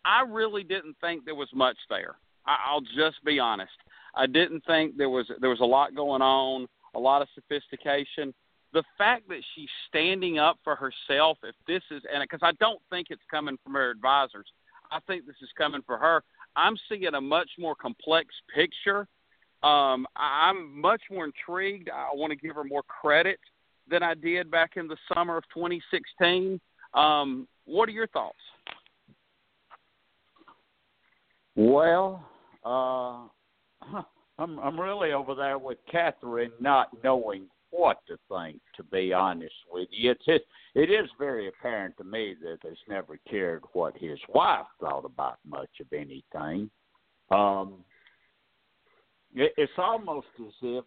[0.05, 2.17] I really didn't think there was much there.
[2.47, 3.73] I, I'll just be honest.
[4.15, 8.35] I didn't think there was there was a lot going on, a lot of sophistication.
[8.73, 12.81] The fact that she's standing up for herself, if this is, and because I don't
[12.91, 14.47] think it's coming from her advisors,
[14.91, 16.23] I think this is coming for her.
[16.57, 19.07] I'm seeing a much more complex picture.
[19.63, 21.89] Um, I'm much more intrigued.
[21.89, 23.39] I want to give her more credit
[23.91, 26.61] than I did back in the summer of 2016.
[26.95, 28.39] Um, what are your thoughts?
[31.57, 32.25] Well,
[32.65, 33.27] uh,
[34.39, 38.61] I'm I'm really over there with Catherine, not knowing what to think.
[38.77, 40.43] To be honest with you, it's it,
[40.75, 45.39] it is very apparent to me that there's never cared what his wife thought about
[45.47, 46.71] much of anything.
[47.31, 47.85] Um,
[49.35, 50.85] it, it's almost as if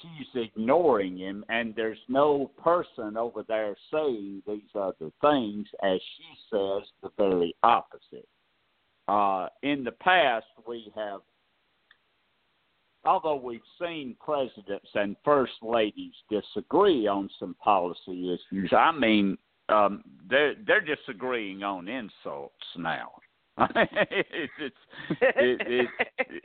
[0.00, 6.24] she's ignoring him, and there's no person over there saying these other things, as she
[6.50, 8.28] says the very opposite.
[9.08, 11.20] Uh, in the past, we have,
[13.04, 20.02] although we've seen presidents and first ladies disagree on some policy issues, I mean, um,
[20.28, 23.12] they're they're disagreeing on insults now.
[23.58, 24.76] It's it's
[25.20, 25.88] it, it,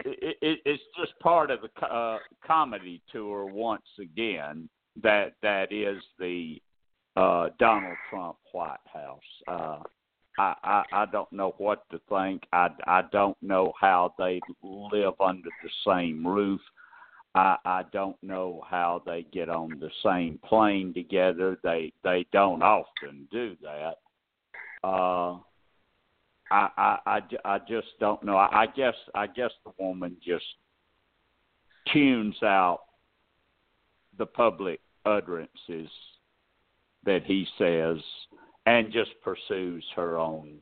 [0.05, 4.69] it, it, it's just part of the uh, comedy tour once again
[5.01, 6.61] that that is the
[7.17, 9.19] uh, Donald Trump White House.
[9.47, 9.79] Uh,
[10.39, 12.43] I, I I don't know what to think.
[12.53, 16.61] I I don't know how they live under the same roof.
[17.35, 21.57] I I don't know how they get on the same plane together.
[21.63, 23.95] They they don't often do that.
[24.87, 25.39] Uh
[26.51, 28.35] I I I, just don't know.
[28.35, 30.45] I, I guess I guess the woman just
[31.91, 32.81] tunes out
[34.17, 35.89] the public utterances
[37.05, 37.97] that he says
[38.65, 40.59] and just pursues her own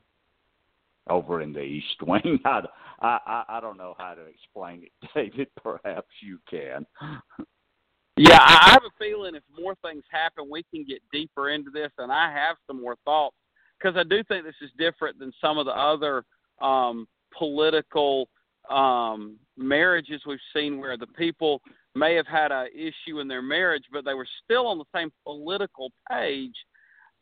[1.08, 2.38] over in the East Wing.
[2.44, 2.62] I,
[3.02, 5.48] I, I don't know how to explain it, David.
[5.62, 6.86] Perhaps you can.
[8.16, 11.90] Yeah, I have a feeling if more things happen, we can get deeper into this,
[11.98, 13.36] and I have some more thoughts
[13.80, 16.24] because I do think this is different than some of the other
[16.60, 17.06] um,
[17.36, 18.28] political
[18.68, 21.62] um, marriages we've seen where the people
[21.94, 25.10] may have had a issue in their marriage, but they were still on the same
[25.24, 26.54] political page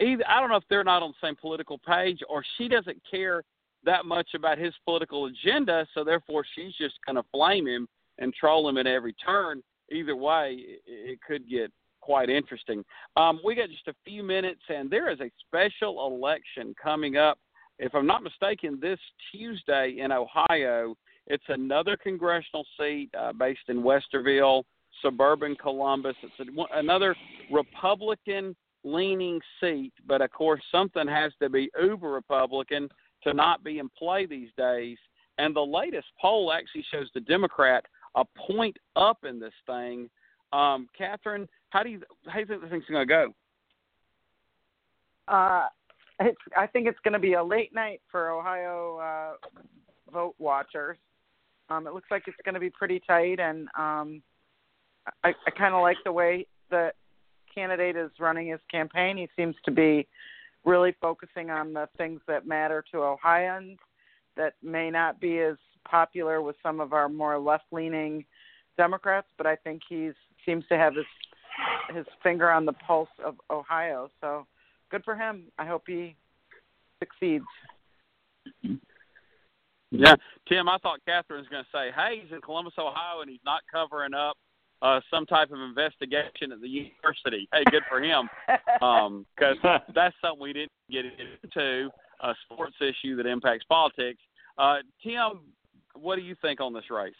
[0.00, 3.00] either I don't know if they're not on the same political page or she doesn't
[3.10, 3.42] care
[3.84, 7.86] that much about his political agenda, so therefore she's just going to flame him
[8.18, 9.62] and troll him at every turn.
[9.90, 12.84] Either way, it, it could get quite interesting.
[13.16, 17.38] Um, we got just a few minutes, and there is a special election coming up.
[17.78, 18.98] If I'm not mistaken, this
[19.32, 20.96] Tuesday in Ohio,
[21.26, 24.64] it's another congressional seat uh, based in Westerville,
[25.02, 26.16] suburban Columbus.
[26.22, 27.14] It's a, another
[27.52, 32.88] Republican leaning seat, but of course something has to be uber Republican
[33.24, 34.96] to not be in play these days.
[35.38, 37.84] And the latest poll actually shows the Democrat
[38.16, 40.08] a point up in this thing.
[40.52, 43.34] Um, Catherine, how do you how do you think the thing's to go?
[45.26, 45.66] Uh,
[46.20, 50.96] it's, I think it's going to be a late night for Ohio uh, vote watchers.
[51.70, 54.22] Um, it looks like it's going to be pretty tight, and um,
[55.22, 56.94] I, I kind of like the way that
[57.54, 59.18] candidate is running his campaign.
[59.18, 60.06] He seems to be
[60.64, 63.78] really focusing on the things that matter to Ohioans
[64.36, 65.56] that may not be as
[65.88, 68.24] popular with some of our more left-leaning
[68.76, 70.10] Democrats, but I think he
[70.46, 71.04] seems to have his
[71.94, 74.10] his finger on the pulse of Ohio.
[74.20, 74.46] So
[74.90, 75.44] good for him.
[75.58, 76.16] I hope he
[77.00, 77.44] succeeds.
[79.90, 80.14] Yeah,
[80.48, 83.40] Tim, I thought Catherine was going to say, "Hey, he's in Columbus, Ohio, and he's
[83.44, 84.36] not covering up
[84.82, 87.48] uh, some type of investigation at the university.
[87.52, 91.90] Hey, good for him, because um, that's something we didn't get into
[92.20, 94.20] a sports issue that impacts politics.
[94.56, 95.40] Uh, Tim,
[95.94, 97.14] what do you think on this race?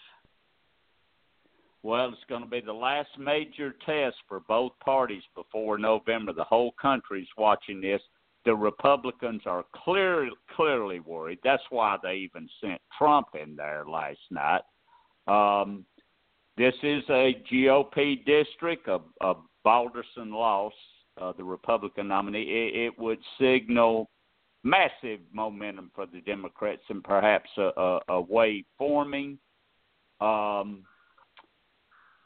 [1.82, 6.32] Well, it's going to be the last major test for both parties before November.
[6.32, 8.00] The whole country's watching this.
[8.44, 11.38] The Republicans are clearly clearly worried.
[11.44, 14.62] That's why they even sent Trump in there last night.
[15.26, 15.84] Um,
[16.56, 18.88] this is a GOP district.
[18.88, 20.72] A, a Balderson loss,
[21.20, 24.08] uh, the Republican nominee, it, it would signal
[24.64, 29.38] massive momentum for the Democrats and perhaps a, a, a wave forming.
[30.20, 30.84] Um,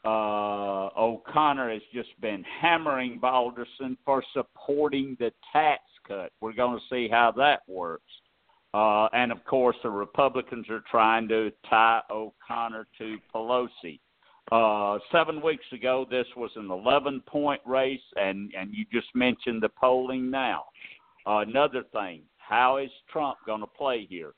[0.05, 6.31] uh, O'Connor has just been hammering Balderson for supporting the tax cut.
[6.41, 8.11] We're going to see how that works.
[8.73, 13.99] Uh, and of course, the Republicans are trying to tie O'Connor to Pelosi.
[14.51, 19.63] Uh, seven weeks ago, this was an 11 point race, and, and you just mentioned
[19.63, 20.65] the polling now.
[21.25, 24.33] Uh, another thing, how is Trump going to play here?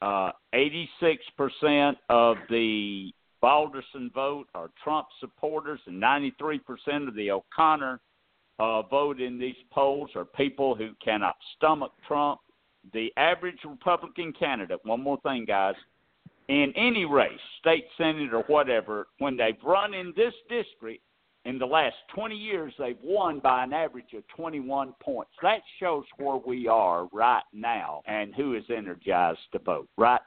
[0.00, 3.10] Uh, 86% of the
[3.40, 8.00] Balderson vote are Trump supporters, and 93% of the O'Connor
[8.58, 12.40] uh, vote in these polls are people who cannot stomach Trump.
[12.92, 15.74] The average Republican candidate, one more thing, guys,
[16.48, 21.02] in any race, state senate or whatever, when they've run in this district
[21.44, 25.30] in the last 20 years, they've won by an average of 21 points.
[25.42, 30.20] That shows where we are right now and who is energized to vote, right?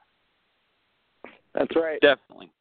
[1.54, 2.00] That's right.
[2.02, 2.52] Definitely.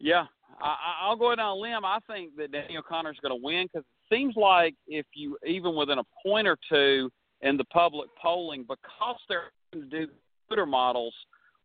[0.00, 0.26] Yeah,
[0.60, 1.84] I, I'll go ahead on a limb.
[1.84, 5.36] I think that Daniel O'Connor is going to win because it seems like if you
[5.46, 10.12] even within a point or two in the public polling, because they're going to do
[10.46, 11.14] computer models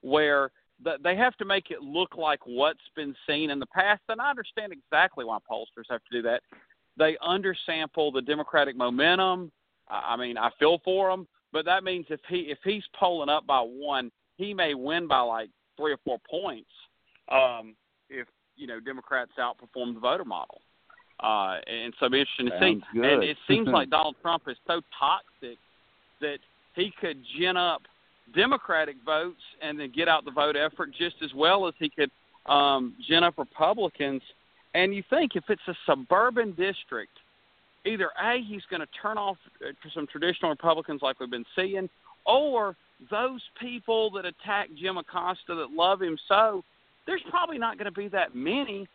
[0.02, 0.52] where
[1.04, 4.02] they have to make it look like what's been seen in the past.
[4.10, 6.42] And I understand exactly why pollsters have to do that.
[6.98, 9.52] They undersample the Democratic momentum.
[9.88, 13.46] I mean, I feel for them, but that means if he if he's polling up
[13.46, 16.70] by one, he may win by like three or four points.
[17.32, 17.76] Um,
[18.64, 20.61] you know Democrats outperform the voter model,
[21.20, 22.82] uh, and so be interesting to see.
[22.93, 23.05] Good.
[23.05, 25.57] And it seems like Donald Trump is so toxic
[26.22, 26.38] that
[26.74, 27.82] he could gin up
[28.34, 32.09] Democratic votes and then get out the vote effort just as well as he could
[32.45, 34.22] um, gin up Republicans.
[34.74, 37.11] And you think if it's a suburban district,
[37.86, 41.89] either A, he's going to turn off uh, some traditional Republicans like we've been seeing,
[42.26, 42.78] or
[43.11, 46.64] those people that attack Jim Acosta that love him so,
[47.06, 48.88] there's probably not going to be that many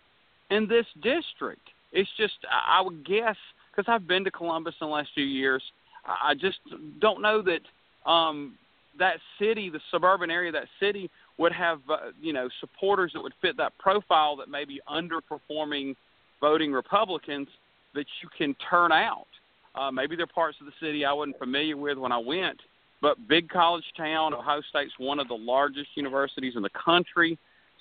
[0.51, 1.69] in this district.
[1.93, 3.37] It's just, I would guess,
[3.71, 5.63] because I've been to Columbus in the last few years,
[6.05, 6.59] I just
[7.01, 8.57] don't know that um,
[8.99, 13.23] that city, the suburban area of that city, would have uh, you know supporters that
[13.23, 15.95] would fit that profile that may be underperforming
[16.41, 17.49] voting Republicans
[17.95, 19.27] that you can turn out.
[19.75, 22.59] Uh, maybe there are parts of the city I wasn't familiar with when I went,
[23.01, 27.39] but big college town, Ohio State's one of the largest universities in the country,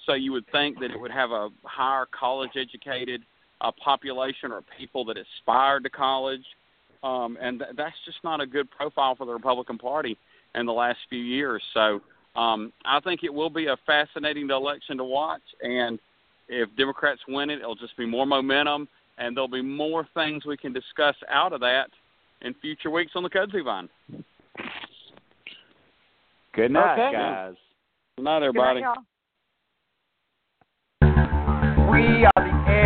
[0.07, 3.21] so you would think that it would have a higher college educated
[3.61, 6.43] uh, population or people that aspired to college.
[7.03, 10.17] Um, and th- that's just not a good profile for the Republican Party
[10.55, 11.61] in the last few years.
[11.75, 12.01] So
[12.35, 15.41] um, I think it will be a fascinating election to watch.
[15.61, 15.99] And
[16.47, 18.87] if Democrats win it, it'll just be more momentum,
[19.17, 21.89] and there'll be more things we can discuss out of that
[22.41, 23.89] in future weeks on the Kudzu Vine.
[26.53, 27.11] Good night, Okay.
[27.11, 27.55] guys.
[28.15, 28.81] Good night, Good everybody.
[28.81, 28.97] night,